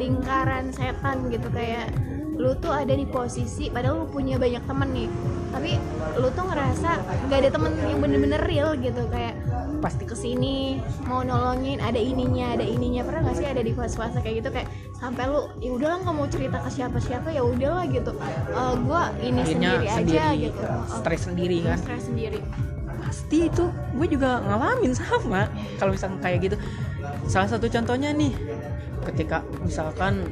lingkaran 0.00 0.72
setan 0.72 1.28
gitu? 1.28 1.48
Kayak 1.52 1.92
lu 2.34 2.56
tuh 2.58 2.72
ada 2.74 2.96
di 2.96 3.06
posisi 3.06 3.70
padahal 3.70 4.04
lu 4.04 4.06
punya 4.10 4.40
banyak 4.40 4.64
temen 4.64 4.90
nih 4.90 5.08
tapi 5.54 5.78
lu 6.18 6.28
tuh 6.34 6.44
ngerasa 6.50 6.90
gak 7.30 7.38
ada 7.38 7.50
temen 7.54 7.72
yang 7.86 8.00
bener-bener 8.02 8.42
real 8.42 8.74
gitu 8.74 9.06
kayak 9.08 9.38
pasti 9.78 10.08
ke 10.08 10.16
sini 10.16 10.80
mau 11.06 11.20
nolongin 11.22 11.78
ada 11.78 12.00
ininya 12.00 12.58
ada 12.58 12.66
ininya. 12.66 13.06
Pernah 13.06 13.30
gak 13.30 13.36
sih 13.38 13.46
ada 13.46 13.62
di 13.62 13.70
fase-fase 13.70 14.18
kayak 14.18 14.36
gitu 14.42 14.50
kayak 14.50 14.68
sampai 14.98 15.30
lu 15.30 15.46
ya 15.60 15.70
udahlah 15.76 15.98
nggak 16.02 16.14
mau 16.16 16.26
cerita 16.26 16.56
ke 16.58 16.70
siapa-siapa 16.72 17.28
ya 17.30 17.42
udahlah 17.46 17.84
gitu. 17.86 18.12
Eh, 18.50 18.74
gua 18.82 19.12
ini 19.22 19.40
Akhirnya 19.44 19.46
sendiri, 19.46 19.86
aja 19.86 19.96
sendiri, 20.00 20.44
gitu. 20.50 20.64
Eh, 20.64 20.82
stres 20.98 21.20
sendiri 21.22 21.56
kan? 21.62 21.78
stres 21.78 22.04
sendiri. 22.10 22.40
Pasti 23.04 23.38
itu 23.46 23.64
gue 23.70 24.06
juga 24.10 24.42
ngalamin 24.42 24.92
sama 25.00 25.46
kalau 25.78 25.94
misalkan 25.94 26.18
kayak 26.18 26.38
gitu. 26.50 26.56
Salah 27.28 27.48
satu 27.52 27.68
contohnya 27.70 28.10
nih 28.10 28.32
ketika 29.04 29.44
misalkan 29.60 30.24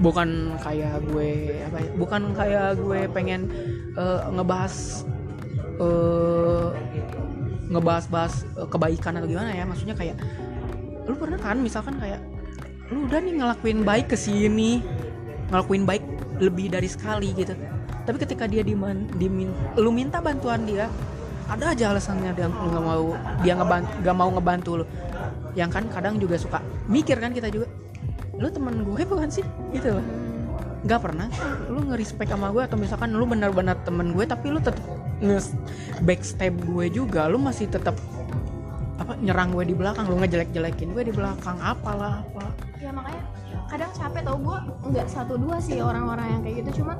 bukan 0.00 0.56
kayak 0.64 1.04
gue 1.12 1.60
apa 1.68 1.78
ya, 1.84 1.90
bukan 1.94 2.22
kayak 2.32 2.80
gue 2.80 3.00
pengen 3.12 3.52
eh, 3.94 4.20
ngebahas 4.32 5.04
eh, 5.76 6.68
ngebahas-bahas 7.70 8.34
eh, 8.56 8.68
kebaikan 8.68 9.20
atau 9.20 9.28
gimana 9.28 9.52
ya. 9.52 9.64
Maksudnya 9.68 9.94
kayak 9.94 10.16
lu 11.04 11.14
pernah 11.16 11.38
kan 11.38 11.60
misalkan 11.60 12.00
kayak 12.00 12.20
lu 12.90 13.06
udah 13.06 13.20
nih 13.22 13.34
ngelakuin 13.38 13.80
baik 13.86 14.10
ke 14.10 14.16
sini 14.18 14.82
ngelakuin 15.52 15.84
baik 15.86 16.04
lebih 16.40 16.72
dari 16.72 16.88
sekali 16.88 17.36
gitu. 17.36 17.52
Tapi 18.00 18.16
ketika 18.16 18.48
dia 18.48 18.64
diman, 18.64 19.06
dimin, 19.20 19.52
lu 19.76 19.92
minta 19.92 20.18
bantuan 20.18 20.64
dia 20.64 20.88
ada 21.50 21.74
aja 21.74 21.90
alasannya 21.92 22.32
dia 22.32 22.46
nggak 22.48 22.82
mau 22.82 23.14
dia 23.44 23.52
nggak 23.54 24.16
mau 24.16 24.30
ngebantu 24.32 24.82
lu. 24.82 24.84
Yang 25.52 25.70
kan 25.76 25.84
kadang 25.92 26.14
juga 26.16 26.40
suka 26.40 26.58
mikir 26.88 27.18
kan 27.20 27.34
kita 27.34 27.50
juga 27.52 27.68
lu 28.40 28.48
temen 28.48 28.74
gue 28.82 29.02
bukan 29.04 29.28
sih? 29.28 29.44
Gitu 29.70 29.92
loh. 29.92 30.00
Hmm, 30.00 30.88
nggak 30.88 31.00
pernah. 31.04 31.28
Lu 31.68 31.84
nge-respect 31.92 32.32
sama 32.32 32.48
gue 32.50 32.62
atau 32.64 32.80
misalkan 32.80 33.12
lu 33.12 33.28
benar-benar 33.28 33.76
temen 33.84 34.16
gue 34.16 34.24
tapi 34.24 34.48
lu 34.48 34.58
tetap 34.58 34.80
nge 35.20 35.52
backstab 36.00 36.56
gue 36.64 36.88
juga 36.88 37.28
lu 37.28 37.36
masih 37.36 37.68
tetap 37.68 37.92
apa 38.96 39.16
nyerang 39.20 39.52
gue 39.52 39.68
di 39.68 39.76
belakang 39.76 40.08
lu 40.08 40.16
ngejelek-jelekin 40.24 40.96
gue 40.96 41.04
di 41.04 41.12
belakang 41.12 41.60
apalah 41.60 42.24
apa. 42.24 42.48
Ya 42.80 42.88
makanya 42.88 43.28
kadang 43.70 43.92
capek 43.94 44.22
tau 44.26 44.38
gue 44.40 44.58
nggak 44.90 45.06
satu 45.06 45.38
dua 45.38 45.62
sih 45.62 45.78
orang-orang 45.78 46.26
yang 46.26 46.40
kayak 46.42 46.56
gitu 46.64 46.82
cuma 46.82 46.98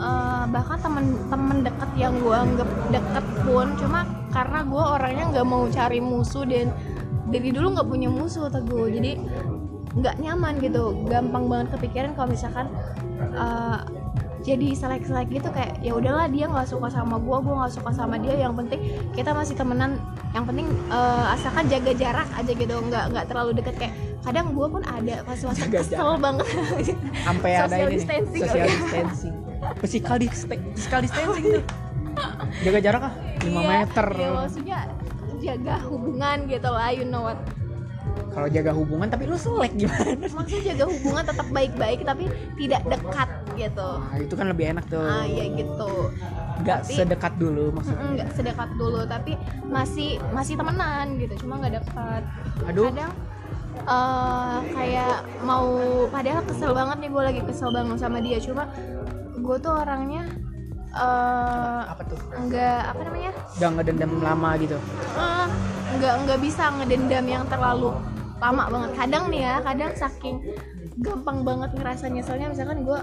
eh, 0.00 0.44
bahkan 0.48 0.78
temen-temen 0.80 1.58
deket 1.68 1.90
yang 2.00 2.16
gue 2.24 2.32
anggap 2.32 2.68
deket 2.88 3.26
pun 3.44 3.66
cuma 3.76 4.08
karena 4.32 4.64
gue 4.64 4.84
orangnya 4.96 5.24
nggak 5.36 5.46
mau 5.46 5.68
cari 5.68 6.00
musuh 6.00 6.48
dan 6.48 6.72
dari 7.28 7.52
dulu 7.52 7.76
nggak 7.76 7.88
punya 7.92 8.08
musuh 8.08 8.48
teguh 8.48 8.88
jadi 8.88 9.20
nggak 9.94 10.14
nyaman 10.18 10.58
gitu. 10.58 10.92
Gampang 11.06 11.44
banget 11.46 11.68
kepikiran 11.76 12.12
kalau 12.12 12.28
misalkan 12.28 12.66
eh, 13.20 13.78
jadi 14.38 14.70
selek-selek 14.70 15.28
gitu 15.28 15.48
kayak 15.50 15.82
ya 15.82 15.92
udahlah 15.92 16.30
dia 16.30 16.46
nggak 16.46 16.64
suka 16.64 16.88
sama 16.88 17.18
gue 17.18 17.36
gue 17.36 17.54
nggak 17.58 17.74
suka 17.74 17.90
sama 17.90 18.16
dia 18.16 18.38
yang 18.38 18.54
penting 18.54 18.80
kita 19.12 19.32
masih 19.32 19.54
temenan. 19.54 19.96
Yang 20.32 20.44
penting 20.48 20.66
eh, 20.88 21.24
asalkan 21.32 21.64
jaga 21.66 21.92
jarak 21.94 22.28
aja 22.32 22.52
gitu 22.52 22.74
nggak 22.74 23.04
nggak 23.12 23.24
terlalu 23.26 23.50
deket 23.56 23.74
kayak 23.76 23.94
kadang 24.18 24.52
gue 24.52 24.66
pun 24.68 24.82
ada 24.84 25.24
pas 25.24 25.38
masa 25.40 25.62
Jaga 25.64 25.78
kesel 25.80 26.10
banget. 26.18 26.46
Sampai 27.24 27.50
ada 27.56 27.76
ini 27.78 27.94
distancing, 27.96 28.42
social 28.44 28.66
distancing. 28.66 29.34
Physical 29.80 30.16
dis- 30.16 30.46
physical 30.74 31.00
distancing 31.02 31.44
tuh. 31.48 31.64
Jaga 32.62 32.78
jarak 32.82 33.02
ah 33.04 33.14
5 33.38 33.46
Iya, 33.46 33.60
meter. 33.62 34.06
iya, 34.10 34.28
maksudnya 34.34 34.78
jaga 35.38 35.74
hubungan 35.86 36.50
gitu 36.50 36.66
lah 36.66 36.90
you 36.90 37.06
know 37.06 37.22
what 37.22 37.38
kalau 38.38 38.48
jaga 38.54 38.70
hubungan 38.70 39.10
tapi 39.10 39.26
lu 39.26 39.34
selek 39.34 39.74
gimana? 39.74 40.14
Maksudnya 40.22 40.60
jaga 40.70 40.84
hubungan 40.86 41.24
tetap 41.26 41.46
baik-baik 41.50 42.00
tapi 42.06 42.24
tidak 42.54 42.82
dekat 42.86 43.28
gitu. 43.58 43.90
Nah, 43.98 44.18
itu 44.22 44.34
kan 44.38 44.46
lebih 44.46 44.64
enak 44.70 44.84
tuh. 44.86 45.02
Ah 45.02 45.26
ya 45.26 45.44
gitu. 45.50 45.92
Nggak 46.62 46.80
sedekat 46.86 47.32
dulu 47.34 47.74
maksudnya. 47.74 48.06
Nggak 48.14 48.28
sedekat 48.38 48.70
dulu 48.78 49.00
tapi 49.10 49.34
masih 49.66 50.22
masih 50.30 50.54
temenan 50.54 51.18
gitu 51.18 51.34
cuma 51.42 51.58
nggak 51.58 51.82
dekat. 51.82 52.22
Aduh. 52.70 52.86
kadang 52.94 53.12
eh, 53.82 54.58
kayak 54.70 55.16
mau 55.42 55.66
padahal 56.06 56.42
kesel 56.46 56.70
banget 56.78 56.96
nih 57.02 57.10
gue 57.10 57.22
lagi 57.34 57.40
kesel 57.42 57.74
banget 57.74 57.98
sama 57.98 58.22
dia 58.22 58.38
cuma 58.38 58.70
gue 59.34 59.56
tuh 59.58 59.74
orangnya 59.74 60.30
eh 60.88 61.82
apa 61.84 62.02
tuh? 62.06 62.18
nggak 62.46 62.80
apa 62.94 63.00
namanya? 63.02 63.32
Udah 63.58 63.68
ngedendam 63.74 64.12
lama 64.22 64.50
gitu? 64.62 64.78
Eh, 65.18 65.46
nggak 65.98 66.14
nggak 66.22 66.38
bisa 66.38 66.70
ngedendam 66.78 67.26
yang 67.26 67.42
terlalu 67.50 67.98
lama 68.38 68.64
banget 68.70 68.90
kadang 68.94 69.24
nih 69.30 69.40
ya 69.42 69.54
kadang 69.62 69.90
saking 69.94 70.36
gampang 70.98 71.46
banget 71.46 71.70
ngerasa 71.78 72.10
nyeselnya 72.10 72.50
misalkan 72.50 72.82
gue 72.82 72.98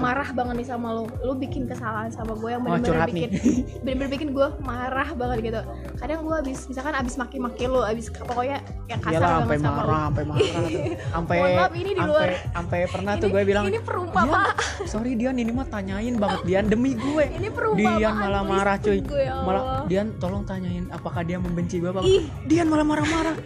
marah 0.00 0.32
banget 0.32 0.54
nih 0.62 0.68
sama 0.72 0.88
lo 0.96 1.04
lo 1.20 1.36
bikin 1.36 1.68
kesalahan 1.68 2.08
sama 2.08 2.32
gue 2.32 2.48
yang 2.48 2.62
bener-bener 2.64 2.88
curhat 2.88 3.08
nih. 3.12 3.28
bikin 3.28 3.30
bener-bener 3.84 4.10
bikin 4.10 4.28
gue 4.32 4.48
marah 4.64 5.08
banget 5.12 5.38
gitu 5.44 5.60
kadang 6.00 6.20
gue 6.24 6.36
abis 6.40 6.58
misalkan 6.70 6.94
abis 6.96 7.14
maki-maki 7.20 7.68
lo 7.68 7.84
abis 7.84 8.08
pokoknya 8.08 8.64
yang 8.88 9.00
kasar 9.04 9.12
Iyalah 9.20 9.28
banget 9.28 9.40
sampai 9.42 9.56
sama 9.58 9.74
marah, 9.76 9.84
lo 9.84 10.00
sampai 10.06 10.24
marah. 10.24 10.48
Sampai 11.16 11.36
maaf, 11.40 11.72
ini 11.72 11.90
di 11.92 12.02
luar. 12.02 12.28
sampai 12.52 12.78
pernah 12.88 13.12
tuh 13.16 13.28
gue 13.28 13.42
bilang 13.42 13.64
ini 13.66 13.80
perumpamaan. 13.80 14.52
"Dian, 14.52 14.88
sorry 14.88 15.12
Dian 15.16 15.36
ini 15.36 15.50
mah 15.52 15.66
tanyain 15.66 16.14
banget 16.16 16.40
Dian 16.44 16.66
demi 16.68 16.92
gue. 16.94 17.24
Ini 17.36 17.48
perumpamaan 17.50 17.98
Dian 17.98 18.14
malah 18.14 18.42
marah 18.44 18.76
cuy. 18.78 19.00
gue, 19.02 19.22
ya 19.22 19.34
Malah. 19.42 19.84
Dian 19.88 20.08
tolong 20.16 20.44
tanyain 20.44 20.86
apakah 20.88 21.20
dia 21.20 21.36
membenci 21.36 21.82
gue 21.82 21.90
apa. 21.90 22.00
Ih. 22.00 22.28
Dian 22.46 22.68
malah 22.68 22.86
marah-marah. 22.86 23.36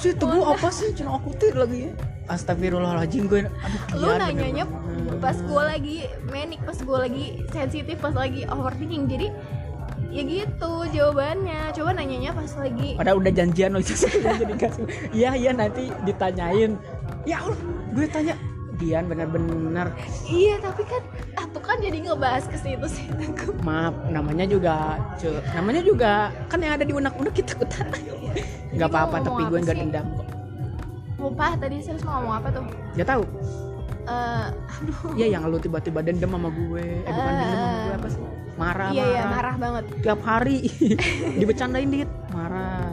Sih 0.00 0.16
itu 0.16 0.24
gue 0.24 0.40
apa 0.40 0.68
sih 0.72 0.88
cuma 0.96 1.20
aku 1.20 1.36
tir 1.36 1.52
lagi 1.52 1.88
ya. 1.88 1.92
Astagfirullahaladzim 2.30 3.28
gue 3.28 3.44
aduh 3.44 3.82
lu 4.00 4.06
Dian 4.06 4.18
nanyanya 4.22 4.64
pas 5.20 5.36
gue 5.36 5.62
lagi 5.66 5.96
manic 6.30 6.62
pas 6.64 6.78
gue 6.78 6.98
lagi 6.98 7.26
sensitif 7.52 7.98
pas 8.00 8.14
lagi 8.14 8.46
overthinking 8.48 9.10
jadi 9.10 9.28
ya 10.10 10.22
gitu 10.26 10.72
jawabannya 10.90 11.70
coba 11.74 11.90
nanyanya 11.94 12.30
pas 12.32 12.50
lagi 12.56 12.96
Padahal 12.96 13.18
udah 13.20 13.32
janjian 13.34 13.70
loh 13.76 13.82
jadi 14.40 14.54
kasih. 14.56 14.84
Iya 15.12 15.30
iya 15.36 15.52
nanti 15.54 15.92
ditanyain. 16.06 16.74
Ya 17.28 17.44
Allah, 17.44 17.60
gue 17.92 18.06
tanya 18.08 18.34
Dian 18.80 19.04
bener-bener 19.04 19.92
iya 20.24 20.56
tapi 20.56 20.88
kan 20.88 21.04
ah 21.36 21.44
tuh 21.52 21.60
kan 21.60 21.76
jadi 21.84 22.00
ngebahas 22.00 22.48
ke 22.48 22.56
situ 22.56 22.86
sih. 22.88 23.04
Maaf 23.60 23.92
namanya 24.08 24.48
juga 24.48 24.96
cu, 25.20 25.28
namanya 25.52 25.84
juga 25.84 26.32
kan 26.48 26.64
yang 26.64 26.80
ada 26.80 26.88
di 26.88 26.96
unek-unek 26.96 27.34
kita 27.36 27.60
ikutan 27.60 27.86
nggak 28.72 28.88
apa-apa 28.88 29.16
tapi 29.20 29.42
gue 29.52 29.58
nggak 29.60 29.76
dendam 29.76 30.06
kok. 30.16 30.26
Lupa 31.20 31.52
tadi 31.60 31.76
serius 31.84 32.00
mau 32.08 32.24
ngomong 32.24 32.34
apa 32.40 32.48
tuh? 32.56 32.64
Nggak 32.96 33.08
tahu. 33.12 33.22
Eh, 34.00 34.46
aduh. 34.48 34.98
Ya 35.20 35.26
yang 35.28 35.44
lu 35.44 35.60
tiba-tiba 35.60 36.00
dendam 36.00 36.32
sama 36.32 36.48
gue. 36.48 36.84
Eh 37.04 37.12
bukan 37.12 37.32
dendam 37.36 37.58
sama 37.60 37.76
gue 37.76 37.94
apa 38.00 38.08
sih? 38.08 38.22
Marah 38.56 38.88
iya 38.92 39.04
iya 39.04 39.22
marah. 39.24 39.32
marah 39.36 39.54
banget. 39.60 39.84
Tiap 40.00 40.20
hari. 40.24 40.58
Dibecandain 41.40 41.88
dikit. 41.92 42.10
Marah. 42.32 42.88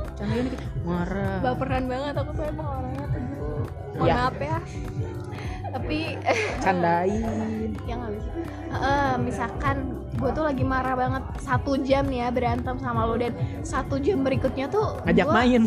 Bercandain 0.00 0.44
dikit. 0.48 0.60
Marah. 0.80 1.36
Baperan 1.44 1.84
banget 1.84 2.14
aku 2.16 2.30
tuh 2.32 2.44
emang 2.48 2.68
orangnya 2.80 3.06
tuh 3.12 3.20
mohon 3.96 4.06
Iya. 4.06 4.14
maaf 4.28 4.36
ya 4.36 4.58
tapi 5.76 6.16
candain. 6.64 7.76
Yang 7.84 8.00
habis 8.02 8.24
Eh, 8.66 9.14
misalkan 9.16 9.76
gue 10.12 10.30
tuh 10.32 10.42
lagi 10.42 10.60
marah 10.60 10.92
banget 10.92 11.22
satu 11.38 11.78
jam 11.78 12.04
nih 12.04 12.18
ya 12.18 12.28
berantem 12.28 12.76
sama 12.76 13.04
lo 13.04 13.14
dan 13.14 13.32
satu 13.62 13.96
jam 13.96 14.20
berikutnya 14.20 14.66
tuh 14.66 15.00
ngajak 15.02 15.24
gua- 15.24 15.36
main. 15.38 15.62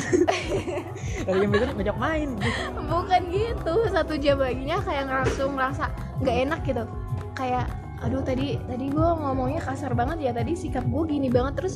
Lagi 1.24 1.40
yang 1.40 1.50
bener 1.50 1.70
ngajak 1.74 1.98
main. 1.98 2.30
Bukan 2.76 3.22
gitu 3.30 3.74
satu 3.88 4.14
jam 4.16 4.38
laginya 4.38 4.78
kayak 4.80 5.06
langsung 5.08 5.56
ngerasa 5.56 5.90
nggak 6.20 6.38
enak 6.44 6.60
gitu. 6.64 6.84
Kayak 7.34 7.66
aduh 8.00 8.22
tadi 8.22 8.56
tadi 8.62 8.86
gue 8.88 9.10
ngomongnya 9.16 9.60
kasar 9.60 9.92
banget 9.92 10.18
ya 10.22 10.32
tadi 10.32 10.54
sikap 10.54 10.84
gue 10.84 11.04
gini 11.08 11.30
banget. 11.30 11.54
Terus 11.56 11.76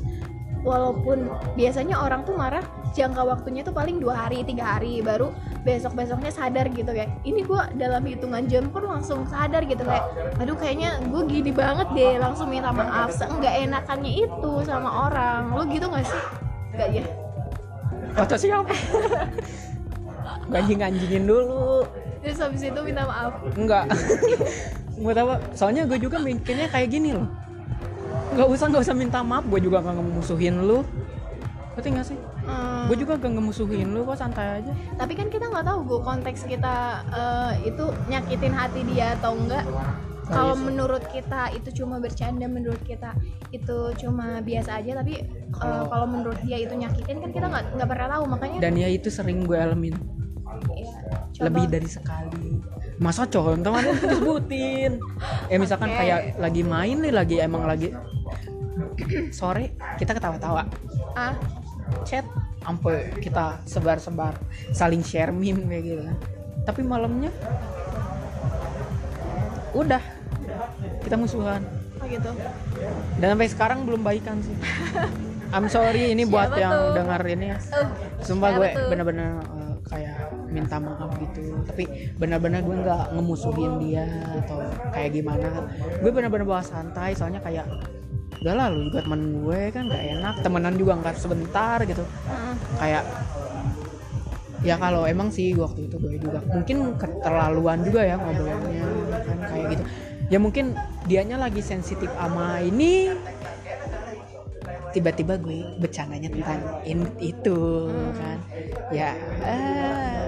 walaupun 0.63 1.28
biasanya 1.60 1.99
orang 1.99 2.23
tuh 2.23 2.39
marah 2.39 2.63
jangka 2.95 3.21
waktunya 3.21 3.62
tuh 3.62 3.76
paling 3.76 3.99
dua 3.99 4.26
hari 4.28 4.47
tiga 4.47 4.76
hari 4.80 5.04
baru 5.04 5.36
besok 5.67 5.95
besoknya 5.95 6.32
sadar 6.32 6.71
gitu 6.71 6.88
kayak 6.88 7.12
ini 7.28 7.43
gue 7.43 7.62
dalam 7.76 8.04
hitungan 8.04 8.47
jam 8.47 8.67
pun 8.71 8.88
langsung 8.88 9.28
sadar 9.28 9.63
gitu 9.67 9.84
kayak 9.84 10.08
aduh 10.39 10.56
kayaknya 10.56 10.99
gue 11.04 11.21
gini 11.28 11.52
banget 11.52 11.88
deh 11.91 12.15
langsung 12.19 12.47
minta 12.52 12.71
maaf. 12.71 13.12
Nggak 13.15 13.56
enakannya 13.67 14.12
itu 14.28 14.52
sama 14.63 15.08
orang. 15.08 15.52
Lo 15.52 15.63
gitu 15.67 15.86
nggak 15.88 16.04
sih? 16.08 16.21
Nggak 16.76 16.89
ya? 16.91 17.06
Foto 18.13 18.36
siapa? 18.36 18.76
Anjing 20.54 20.80
anjingin 20.84 21.23
dulu. 21.28 21.88
Terus 22.23 22.39
habis 22.39 22.63
itu 22.63 22.80
minta 22.84 23.04
maaf? 23.04 23.36
Enggak 23.56 23.88
gue 25.04 25.13
tahu 25.17 25.30
soalnya 25.58 25.84
gue 25.89 25.99
juga 25.99 26.17
mikirnya 26.21 26.69
kayak 26.69 26.89
gini 26.93 27.17
loh 27.17 27.28
nggak 28.34 28.50
usah 28.50 28.65
nggak 28.69 28.84
usah 28.84 28.96
minta 28.96 29.19
maaf 29.22 29.46
gue 29.48 29.60
juga 29.62 29.82
nggak 29.82 29.96
ngemusuhin 29.98 30.56
lu. 30.65 30.82
Ngerti 31.74 31.89
nggak 31.89 32.08
sih? 32.08 32.19
Hmm. 32.43 32.91
gue 32.91 33.00
juga 33.00 33.15
gak 33.15 33.32
ngemusuhin 33.39 33.96
lu 33.96 34.04
kok 34.04 34.19
santai 34.19 34.60
aja. 34.60 34.72
Tapi 35.00 35.13
kan 35.15 35.32
kita 35.32 35.48
nggak 35.48 35.63
tahu 35.63 35.80
gue 35.88 36.00
konteks 36.04 36.43
kita 36.43 37.02
eh, 37.08 37.72
itu 37.72 37.88
nyakitin 38.12 38.54
hati 38.54 38.84
dia 38.84 39.15
atau 39.15 39.32
enggak 39.39 39.63
kalau 40.24 40.56
iya 40.56 40.63
menurut 40.63 41.04
kita 41.12 41.52
itu 41.52 41.84
cuma 41.84 42.00
bercanda 42.00 42.48
menurut 42.48 42.80
kita 42.88 43.12
itu 43.52 43.91
cuma 44.00 44.39
biasa 44.39 44.80
aja 44.80 45.04
tapi 45.04 45.19
eh, 45.24 45.84
kalau 45.88 46.08
menurut 46.08 46.39
dia 46.48 46.63
itu 46.63 46.72
nyakitin 46.72 47.19
kan 47.19 47.30
kita 47.32 47.46
nggak 47.52 47.63
nggak 47.76 47.89
pernah 47.89 48.08
tahu 48.17 48.24
makanya 48.32 48.58
dan 48.63 48.74
ya 48.80 48.88
itu 48.88 49.08
sering 49.12 49.43
gue 49.43 49.58
alamin. 49.60 49.96
Ya, 50.54 50.86
coba. 51.34 51.43
lebih 51.50 51.65
dari 51.65 51.89
sekali. 51.89 52.62
Masa 53.02 53.26
contoh? 53.26 53.74
Kan 53.74 53.84
disebutin 54.00 54.91
ya 55.52 55.58
misalkan 55.60 55.89
Oke. 55.91 55.98
kayak 55.98 56.19
lagi 56.39 56.62
main 56.63 56.98
nih 57.04 57.13
lagi 57.13 57.36
emang 57.41 57.67
lagi 57.67 57.91
sore 59.32 59.74
kita 60.00 60.16
ketawa-tawa. 60.16 60.64
Ah. 61.18 61.36
Chat 62.08 62.26
sampai 62.64 63.12
kita 63.20 63.60
sebar-sebar 63.68 64.40
saling 64.72 65.04
share 65.04 65.36
meme 65.36 65.68
kayak 65.68 65.84
gitu. 65.84 66.02
Kan 66.08 66.18
tapi 66.64 66.82
malamnya 66.84 67.32
udah. 69.76 70.04
Kita 71.04 71.16
musuhan. 71.20 71.62
Oh 72.00 72.06
gitu. 72.08 72.32
Dan 73.20 73.28
sampai 73.36 73.48
sekarang 73.52 73.80
belum 73.84 74.02
baikan 74.04 74.40
sih. 74.40 74.56
I'm 75.54 75.70
sorry 75.70 76.10
ini 76.16 76.26
buat 76.26 76.50
Siapa 76.56 76.64
yang 76.64 76.74
tuh? 76.74 76.94
dengar 76.98 77.22
ini 77.30 77.46
ya. 77.54 77.58
Eh, 77.60 77.88
sumpah 78.26 78.50
siapa 78.50 78.58
gue 78.58 78.70
bener-bener 78.90 79.30
uh, 79.46 79.76
kayak 79.86 80.18
minta 80.50 80.82
maaf 80.82 81.12
gitu. 81.20 81.62
Tapi 81.68 81.84
bener-bener 82.18 82.64
gue 82.64 82.76
nggak 82.80 83.04
ngemusuhin 83.14 83.72
dia 83.84 84.08
atau 84.44 84.58
kayak 84.96 85.12
gimana. 85.14 85.68
Gue 86.02 86.12
bener-bener 86.16 86.48
bawa 86.48 86.64
santai 86.64 87.14
soalnya 87.14 87.44
kayak 87.44 87.68
udah 88.44 88.68
lu 88.76 88.92
juga 88.92 89.00
temen 89.08 89.22
gue 89.40 89.62
kan 89.72 89.84
gak 89.88 90.04
enak. 90.20 90.36
Temenan 90.44 90.76
juga 90.76 90.94
nggak 91.00 91.16
sebentar 91.16 91.80
gitu. 91.88 92.04
Kayak 92.76 93.04
ya 94.64 94.76
kalau 94.80 95.08
emang 95.08 95.32
sih 95.32 95.56
waktu 95.56 95.88
itu 95.88 95.96
gue 95.96 96.20
juga. 96.20 96.44
Mungkin 96.52 97.00
keterlaluan 97.00 97.80
juga 97.88 98.04
ya 98.04 98.20
ngobrolnya 98.20 98.84
kan 99.24 99.38
kayak 99.48 99.66
gitu. 99.80 99.84
Ya 100.28 100.38
mungkin 100.44 100.76
dianya 101.08 101.40
lagi 101.40 101.64
sensitif 101.64 102.12
sama 102.20 102.60
ini 102.60 103.16
tiba-tiba 104.94 105.42
gue 105.42 105.64
bercandanya 105.82 106.30
tentang 106.30 106.60
in, 106.84 107.08
itu 107.24 107.90
kan. 108.20 108.38
Ya 108.92 109.16
eh, 109.48 110.28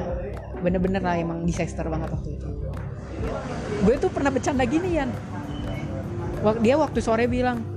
bener-bener 0.64 1.04
lah 1.04 1.20
emang 1.20 1.44
disaster 1.44 1.84
banget 1.92 2.16
waktu 2.16 2.40
itu. 2.40 2.48
Gue 3.84 3.96
tuh 4.00 4.08
pernah 4.08 4.32
bercanda 4.32 4.64
gini 4.64 4.98
Yan 4.98 5.12
Wak- 6.42 6.62
dia 6.62 6.78
waktu 6.78 7.02
sore 7.02 7.26
bilang 7.26 7.75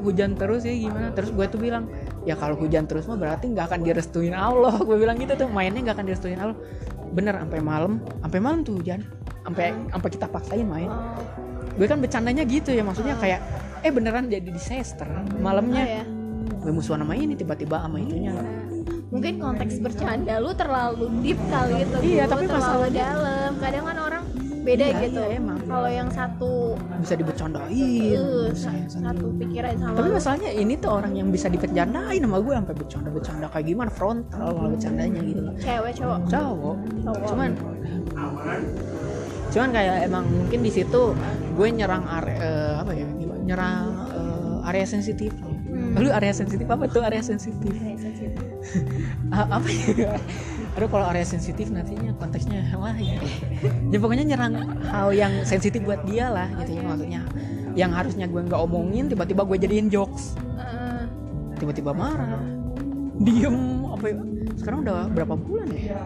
hujan 0.00 0.34
terus 0.34 0.62
ya 0.62 0.72
gimana? 0.72 1.10
Terus 1.12 1.30
gue 1.30 1.46
tuh 1.46 1.58
bilang 1.58 1.90
ya 2.22 2.34
kalau 2.34 2.54
hujan 2.56 2.86
terus 2.86 3.04
mah 3.06 3.18
berarti 3.18 3.50
nggak 3.50 3.66
akan 3.72 3.80
direstuin 3.82 4.32
Allah. 4.32 4.74
Gue 4.88 4.96
bilang 4.96 5.18
gitu 5.18 5.34
tuh 5.34 5.48
mainnya 5.50 5.82
nggak 5.82 5.96
akan 5.98 6.06
direstuin 6.06 6.38
Allah. 6.38 6.56
Bener 7.12 7.34
sampai 7.36 7.60
malam 7.60 7.98
sampai 8.20 8.38
malam 8.38 8.60
tuh 8.62 8.78
hujan. 8.78 9.02
Sampai 9.42 9.72
sampai 9.88 10.08
kita 10.12 10.26
paksain 10.28 10.66
main. 10.66 10.90
Gue 11.74 11.86
kan 11.86 11.98
bercandanya 11.98 12.42
gitu 12.44 12.74
ya 12.74 12.82
maksudnya 12.82 13.14
kayak 13.16 13.40
eh 13.86 13.94
beneran 13.94 14.26
jadi 14.26 14.50
disaster 14.50 15.06
oh 15.06 15.22
malamnya 15.38 16.02
ya 16.02 16.04
gue 16.58 16.72
musuhan 16.74 16.98
sama 17.06 17.14
ini 17.14 17.38
tiba-tiba 17.38 17.78
sama 17.78 18.02
itunya. 18.02 18.34
Mungkin 19.08 19.40
konteks 19.40 19.80
bercanda 19.80 20.36
lu 20.36 20.52
terlalu 20.52 21.08
deep 21.24 21.38
kali 21.48 21.80
itu 21.80 21.96
Iya, 22.18 22.28
tapi 22.28 22.44
terlalu 22.44 22.60
masalahnya- 22.60 23.08
dalam. 23.14 23.50
Kadang 23.56 23.84
kan 23.88 23.96
orang 23.96 24.22
beda 24.68 24.84
Iya, 24.84 25.00
gitu. 25.02 25.20
Iya, 25.22 25.38
emang. 25.38 25.58
kalau 25.64 25.88
yang 25.88 26.08
satu 26.08 26.50
bisa 26.98 27.14
dibercandain 27.14 28.20
sa- 28.52 28.68
yang 28.70 28.84
satu. 28.86 29.26
pikiran 29.34 29.72
sama 29.74 29.96
tapi 29.96 30.08
masalahnya 30.12 30.50
ini 30.52 30.74
tuh 30.76 30.90
orang 30.92 31.12
yang 31.14 31.28
bisa 31.28 31.48
dibercandain 31.48 32.20
sama 32.20 32.38
gue 32.38 32.54
sampai 32.54 32.74
bercanda-bercanda 32.76 33.46
kayak 33.48 33.66
gimana 33.66 33.88
frontal 33.88 34.48
malah 34.50 34.70
bercandanya 34.70 35.20
gitu. 35.22 35.40
Loh 35.40 35.54
cewek 35.56 35.92
cowok? 35.96 36.18
Cowok. 36.28 36.76
Cowok. 37.02 37.26
cuman 37.26 37.50
cuman 39.48 39.68
kayak 39.72 39.96
emang 40.04 40.24
mungkin 40.28 40.60
di 40.60 40.70
situ 40.70 41.02
gue 41.54 41.68
nyerang 41.70 42.04
are, 42.04 42.28
eh, 42.30 42.74
apa 42.76 42.92
ya 42.92 43.08
nyerang 43.42 43.84
eh, 44.12 44.68
area 44.68 44.84
sensitif. 44.86 45.32
Hmm. 45.68 45.94
lu 45.96 46.10
area 46.10 46.32
sensitif 46.32 46.66
apa 46.66 46.84
tuh 46.84 47.00
area 47.00 47.22
sensitif? 47.22 47.72
Ah, 49.30 49.46
apa 49.56 49.68
ya 49.68 50.12
aduh 50.78 50.86
kalau 50.86 51.10
area 51.10 51.26
sensitif 51.26 51.74
nantinya 51.74 52.14
konteksnya 52.22 52.62
wah 52.78 52.94
ya. 52.94 53.18
ya 53.90 53.98
pokoknya 53.98 54.30
nyerang 54.30 54.78
hal 54.86 55.10
yang 55.10 55.42
sensitif 55.42 55.82
buat 55.82 56.06
dia 56.06 56.30
lah 56.30 56.46
gitu 56.62 56.78
ya 56.78 56.82
maksudnya. 56.86 57.20
Yang 57.74 57.90
harusnya 57.98 58.26
gue 58.30 58.46
nggak 58.46 58.60
omongin 58.62 59.10
tiba-tiba 59.10 59.42
gue 59.42 59.58
jadiin 59.58 59.90
jokes. 59.90 60.38
Tiba-tiba 61.58 61.90
marah. 61.90 62.38
Diem 63.18 63.90
apa 63.90 64.04
ya? 64.06 64.16
Sekarang 64.54 64.86
udah 64.86 65.10
berapa 65.10 65.34
bulan 65.34 65.66
ya 65.74 65.98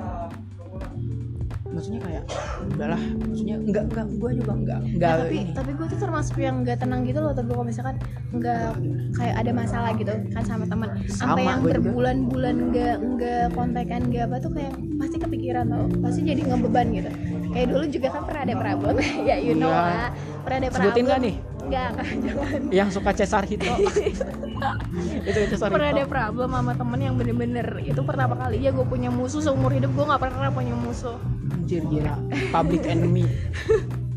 maksudnya 1.73 2.01
kayak 2.01 2.23
udahlah 2.69 3.01
maksudnya 3.23 3.57
enggak 3.59 3.85
enggak 3.87 4.07
gue 4.13 4.31
juga 4.35 4.53
enggak 4.55 4.81
enggak 4.87 5.11
Nah, 5.11 5.19
tapi 5.19 5.37
ini. 5.39 5.53
tapi 5.53 5.71
gue 5.73 5.87
tuh 5.89 5.99
termasuk 5.99 6.37
yang 6.39 6.57
nggak 6.61 6.79
tenang 6.79 7.01
gitu 7.03 7.19
loh 7.19 7.33
tapi 7.33 7.49
kalau 7.49 7.65
misalkan 7.65 7.97
nggak 8.31 8.69
kayak 9.13 9.35
ada 9.37 9.51
masalah 9.51 9.91
gitu 9.93 10.13
kan 10.31 10.43
sama 10.43 10.65
teman. 10.65 10.89
Sampai 11.07 11.43
yang 11.43 11.61
berbulan-bulan 11.63 12.57
nggak 12.71 12.97
nggak 13.03 13.45
kontekan 13.53 14.01
nggak 14.07 14.25
apa 14.27 14.37
tuh 14.39 14.51
kayak 14.51 14.73
pasti 14.97 15.17
kepikiran 15.19 15.65
tau. 15.67 15.85
Pasti 15.99 16.21
jadi 16.23 16.41
ngebeban 16.43 16.87
gitu. 16.93 17.11
Kayak 17.51 17.67
dulu 17.69 17.85
juga 17.87 18.09
kan 18.11 18.23
pernah 18.25 18.43
ada 18.43 18.55
problem 18.55 18.95
ya 19.29 19.37
you 19.37 19.53
know 19.53 19.69
Iya. 19.69 19.81
lah. 19.83 20.09
Pernah 20.43 20.59
ada 20.59 20.69
problem 20.69 20.85
Sebutin 20.87 21.05
nggak 21.05 21.21
nih? 21.21 21.35
Nggak 21.73 21.89
nggak, 21.97 22.09
jangan 22.21 22.61
yang 22.85 22.89
suka 22.93 23.11
Cesar 23.17 23.43
Hito. 23.49 23.73
Itu 25.29 25.39
Cesar 25.57 25.73
pernah 25.73 25.91
ada 25.91 26.05
problem 26.05 26.53
sama 26.53 26.73
temen 26.77 27.01
yang 27.01 27.15
bener-bener 27.17 27.67
itu 27.83 27.99
pertama 28.05 28.37
kali. 28.37 28.61
Ya 28.61 28.71
gue 28.71 28.85
punya 28.85 29.09
musuh 29.09 29.41
seumur 29.41 29.73
hidup 29.73 29.91
gue 29.97 30.05
nggak 30.05 30.21
pernah 30.21 30.53
punya 30.53 30.77
musuh. 30.77 31.17
Anjir 31.51 31.83
gila. 31.89 32.15
Public 32.53 32.85
enemy. 32.87 33.25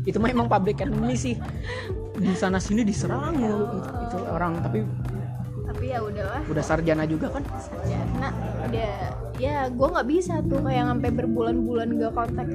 Itu 0.06 0.22
mah 0.22 0.30
emang 0.30 0.46
public 0.46 0.84
enemy 0.84 1.16
sih. 1.16 1.34
Di 2.16 2.32
sana 2.36 2.60
sini 2.60 2.84
diserang 2.84 3.34
mulu. 3.34 3.80
Itu, 3.80 3.88
itu 4.06 4.18
orang 4.30 4.60
tapi 4.62 4.84
tapi 5.66 5.92
ya 5.92 6.00
udahlah 6.00 6.40
udah 6.46 6.64
sarjana 6.64 7.04
juga 7.04 7.28
kan? 7.28 7.42
Sarjana 7.58 8.28
udah 8.64 9.25
ya 9.36 9.68
gue 9.68 9.86
nggak 9.86 10.08
bisa 10.08 10.40
tuh 10.44 10.60
kayak 10.64 10.84
sampai 10.88 11.10
berbulan-bulan 11.12 11.88
gak 12.00 12.12
kontak. 12.16 12.46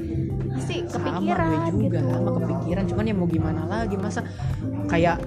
Pasti 0.52 0.76
sama 0.90 1.22
kepikiran 1.22 1.48
gue 1.48 1.88
juga 1.88 2.00
gitu. 2.02 2.10
sama 2.12 2.32
kepikiran. 2.38 2.84
Cuman 2.90 3.04
ya 3.08 3.16
mau 3.16 3.28
gimana 3.30 3.62
lagi 3.70 3.96
masa 3.98 4.22
kayak 4.90 5.18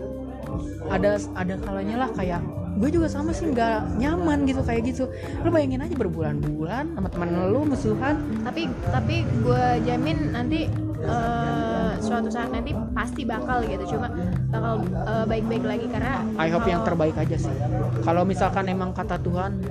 ada 0.92 1.16
ada 1.34 1.54
kalanya 1.64 1.96
lah 2.06 2.10
kayak 2.12 2.40
gue 2.74 2.90
juga 2.90 3.06
sama 3.06 3.30
sih 3.30 3.54
nggak 3.54 4.02
nyaman 4.02 4.44
gitu 4.50 4.60
kayak 4.66 4.82
gitu. 4.90 5.04
Lu 5.46 5.48
bayangin 5.54 5.82
aja 5.86 5.94
berbulan-bulan 5.94 6.84
sama 6.98 7.08
teman 7.08 7.28
lu 7.50 7.60
musuhan. 7.64 8.14
Tapi 8.42 8.68
tapi 8.90 9.16
gue 9.42 9.64
jamin 9.86 10.34
nanti 10.34 10.66
eh, 11.00 11.90
suatu 12.02 12.28
saat 12.28 12.50
nanti 12.50 12.74
pasti 12.92 13.22
bakal 13.22 13.62
gitu. 13.64 13.96
Cuma 13.96 14.10
bakal 14.50 14.82
eh, 14.90 15.24
baik-baik 15.30 15.64
lagi 15.64 15.86
karena 15.86 16.26
I 16.36 16.50
hope 16.50 16.66
yang 16.66 16.82
kalau 16.82 16.90
terbaik 16.92 17.16
aja 17.16 17.36
sih. 17.38 17.54
Kalau 18.02 18.26
misalkan 18.26 18.66
emang 18.66 18.90
kata 18.90 19.22
Tuhan 19.22 19.62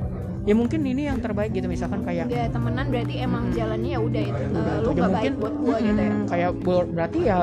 ya 0.43 0.53
mungkin 0.53 0.84
ini 0.84 1.08
yang 1.08 1.23
terbaik 1.23 1.56
gitu 1.56 1.71
misalkan 1.71 2.03
kayak 2.03 2.27
udah 2.27 2.51
temenan 2.51 2.86
berarti 2.91 3.13
emang 3.23 3.43
jalannya 3.56 3.91
ya 3.95 3.99
udah 4.03 4.23
itu 4.27 4.43
eh, 4.43 4.77
lu 4.84 4.91
ya 4.91 4.99
gak 4.99 5.12
baik 5.15 5.34
buat 5.39 5.56
gue 5.56 5.75
gitu 5.79 6.01
ya? 6.03 6.13
Kayak 6.27 6.51
ber- 6.60 6.89
berarti 6.91 7.19
ya 7.23 7.38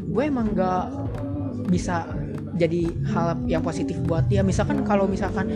gue 0.00 0.22
emang 0.24 0.46
nggak 0.56 0.84
bisa 1.68 2.08
jadi 2.56 2.88
hal 3.12 3.26
yang 3.44 3.60
positif 3.60 4.00
buat 4.08 4.24
dia. 4.32 4.40
Misalkan 4.40 4.80
kalau 4.88 5.04
misalkan 5.04 5.52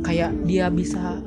kayak 0.00 0.32
dia 0.48 0.72
bisa 0.72 1.20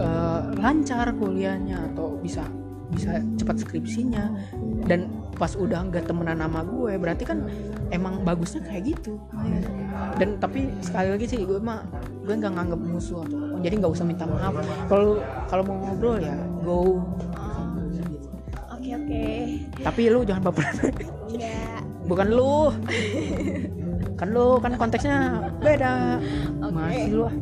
eh, 0.00 0.40
lancar 0.56 1.12
kuliahnya 1.20 1.92
atau 1.92 2.16
bisa 2.24 2.48
bisa 2.94 3.20
cepat 3.36 3.58
skripsinya 3.60 4.30
dan 4.86 5.10
pas 5.34 5.50
udah 5.58 5.90
nggak 5.90 6.06
temenan 6.06 6.38
sama 6.38 6.62
gue 6.62 6.94
berarti 6.94 7.26
kan 7.28 7.44
emang 7.92 8.24
bagusnya 8.24 8.64
kayak 8.64 8.96
gitu. 8.96 9.20
Dan 10.16 10.40
tapi 10.40 10.72
sekali 10.80 11.12
lagi 11.12 11.26
sih 11.28 11.44
gue 11.44 11.60
mah 11.60 11.84
gue 12.24 12.32
nggak 12.32 12.56
nganggap 12.56 12.80
musuh 12.80 13.20
atau. 13.20 13.43
Jadi 13.64 13.80
nggak 13.80 13.92
usah 13.96 14.04
minta 14.04 14.28
maaf. 14.28 14.52
Kalau 14.92 15.24
kalau 15.48 15.62
mau 15.64 15.76
ngobrol 15.80 16.20
ya 16.20 16.36
go. 16.60 17.00
Oke 18.76 18.90
oke. 18.92 19.24
Tapi 19.80 20.00
lu 20.12 20.20
jangan 20.28 20.42
baperan 20.52 20.74
enggak 21.32 21.80
bukan 22.04 22.28
lu. 22.28 22.68
Kan 24.14 24.28
lu 24.30 24.60
kan 24.60 24.76
konteksnya 24.76 25.48
beda. 25.64 26.20
Oke. 26.60 26.76
masih 26.76 27.12
lu 27.16 27.24
ah. 27.24 27.34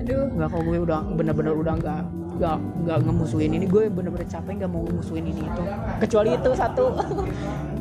aduh. 0.00 0.24
Nggak 0.32 0.48
kalau 0.48 0.64
gue 0.64 0.78
udah 0.88 1.00
bener-bener 1.12 1.52
udah 1.52 1.74
nggak 1.76 2.00
nggak 2.38 2.56
nggak 2.86 2.98
ngemusuhin 3.02 3.50
ini 3.50 3.66
gue 3.66 3.90
bener-bener 3.90 4.26
capek 4.30 4.64
nggak 4.64 4.70
mau 4.72 4.88
ngemusuhin 4.88 5.28
ini 5.28 5.44
itu. 5.44 5.62
Kecuali 6.00 6.30
itu 6.32 6.50
satu. 6.56 6.96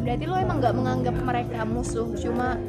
Berarti 0.04 0.24
lo 0.28 0.36
emang 0.36 0.60
nggak 0.60 0.76
menganggap 0.76 1.16
mereka 1.24 1.60
musuh 1.64 2.12
cuma 2.20 2.60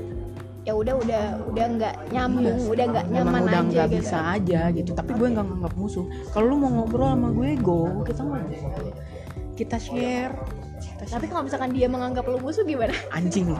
ya 0.69 0.77
udah 0.77 0.95
udah 1.01 1.25
udah 1.49 1.67
nggak 1.81 1.95
nyambung 2.13 2.61
udah 2.69 2.85
nggak 2.93 3.07
Iya. 3.09 3.15
nyaman 3.25 3.41
udah 3.41 3.49
aja 3.49 3.65
nggak 3.65 3.89
gitu. 3.89 3.97
bisa 4.05 4.19
aja 4.37 4.61
gitu. 4.77 4.91
Tapi 4.93 5.11
gue 5.17 5.29
nggak 5.33 5.47
nganggap 5.49 5.75
musuh. 5.81 6.05
Kalau 6.37 6.45
lu 6.53 6.57
mau 6.61 6.71
ngobrol 6.77 7.09
sama 7.17 7.29
gue 7.33 7.51
go. 7.57 8.05
Kita 8.05 8.21
ngobrol 8.21 8.93
kita 9.57 9.77
share. 9.81 10.37
Kita 10.77 11.05
tapi 11.09 11.25
kalau 11.33 11.49
misalkan 11.49 11.73
dia 11.73 11.89
menganggap 11.89 12.29
lo 12.29 12.37
musuh 12.37 12.69
gimana? 12.69 12.93
Anjing 13.17 13.49
lu. 13.49 13.57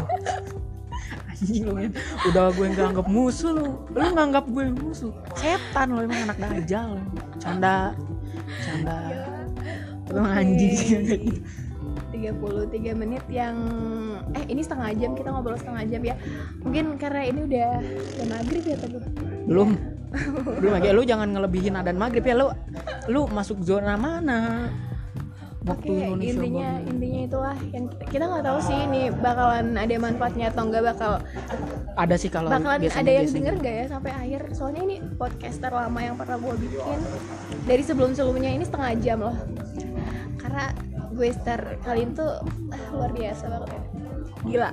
Anjing 1.33 1.65
lu 1.65 1.73
men. 1.81 1.97
udah 2.29 2.53
gue 2.53 2.67
nggak 2.77 2.87
anggap 2.93 3.09
musuh 3.09 3.57
lu. 3.57 3.69
Lu 3.97 4.05
nganggap 4.13 4.45
gue 4.53 4.65
musuh. 4.69 5.13
Setan 5.33 5.97
lu 5.97 6.05
emang 6.05 6.29
anak 6.29 6.37
dajal 6.37 7.01
canda. 7.41 7.97
Canda. 8.69 8.97
Lu 10.13 10.21
emang 10.21 10.35
anjing. 10.45 10.77
Sih 10.77 11.41
33 12.19 12.99
menit 12.99 13.25
yang 13.31 13.55
eh 14.35 14.45
ini 14.51 14.61
setengah 14.61 14.91
jam 14.99 15.15
kita 15.15 15.29
ngobrol 15.31 15.55
setengah 15.55 15.85
jam 15.87 16.03
ya. 16.03 16.15
Mungkin 16.61 16.99
karena 16.99 17.23
ini 17.25 17.41
udah 17.47 17.71
udah 18.19 18.27
maghrib 18.29 18.65
ya 18.67 18.77
tadi 18.77 18.97
belum. 19.47 19.71
Belum 20.59 20.73
lagi. 20.73 20.89
Lu 20.91 21.03
jangan 21.05 21.29
ngelebihin 21.31 21.75
adan 21.77 21.97
maghrib 21.97 22.25
ya. 22.25 22.35
Lu 22.35 22.49
lu 23.07 23.21
masuk 23.31 23.63
zona 23.63 23.95
mana? 23.95 24.69
Waktu 25.59 25.91
Oke, 25.91 26.01
Indonesia 26.01 26.33
intinya 26.33 26.69
bagian. 26.73 26.91
intinya 26.97 27.21
itulah. 27.29 27.57
Yang 27.77 27.85
kita, 27.93 28.05
kita 28.09 28.25
nggak 28.25 28.45
tahu 28.49 28.59
sih 28.65 28.79
ini 28.89 29.03
bakalan 29.13 29.67
ada 29.77 29.95
manfaatnya 30.01 30.47
atau 30.49 30.63
enggak 30.65 30.83
bakal. 30.87 31.13
Ada 31.93 32.15
sih 32.17 32.31
kalau 32.33 32.49
bakalan 32.49 32.79
biasanya- 32.81 33.05
ada 33.05 33.11
yang 33.13 33.21
biasanya. 33.21 33.37
denger 33.37 33.55
nggak 33.61 33.75
ya 33.75 33.85
sampai 33.87 34.11
akhir? 34.17 34.41
Soalnya 34.57 34.83
ini 34.89 34.97
podcaster 35.21 35.69
lama 35.69 36.01
yang 36.01 36.17
pernah 36.17 36.37
gue 36.41 36.55
bikin. 36.57 36.99
Dari 37.69 37.83
sebelum 37.85 38.11
sebelumnya 38.17 38.49
ini 38.49 38.65
setengah 38.65 38.91
jam 38.97 39.19
loh. 39.21 39.37
Karena 40.41 40.65
gue 41.19 41.35
start 41.35 41.83
kali 41.83 42.07
itu 42.07 42.27
ah, 42.71 42.83
luar 42.95 43.11
biasa 43.11 43.45
banget 43.51 43.71
ya. 43.75 43.83
Gila. 44.47 44.71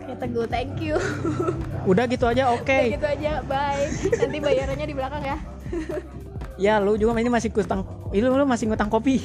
Oke 0.00 0.12
Teguh 0.16 0.46
thank 0.48 0.80
you. 0.80 0.96
Udah 1.90 2.08
gitu 2.08 2.24
aja 2.24 2.48
oke. 2.56 2.64
Kayak 2.64 2.96
gitu 2.96 3.06
aja 3.06 3.32
bye. 3.44 3.84
Nanti 4.16 4.38
bayarannya 4.40 4.86
di 4.88 4.96
belakang 4.96 5.22
ya. 5.22 5.36
Ya 6.56 6.74
lu 6.80 6.96
juga 6.96 7.20
ini 7.20 7.28
masih 7.28 7.52
ngutang 7.52 7.84
itu 8.12 8.28
lu 8.28 8.44
masih 8.44 8.68
ngutang 8.68 8.92
kopi 8.92 9.24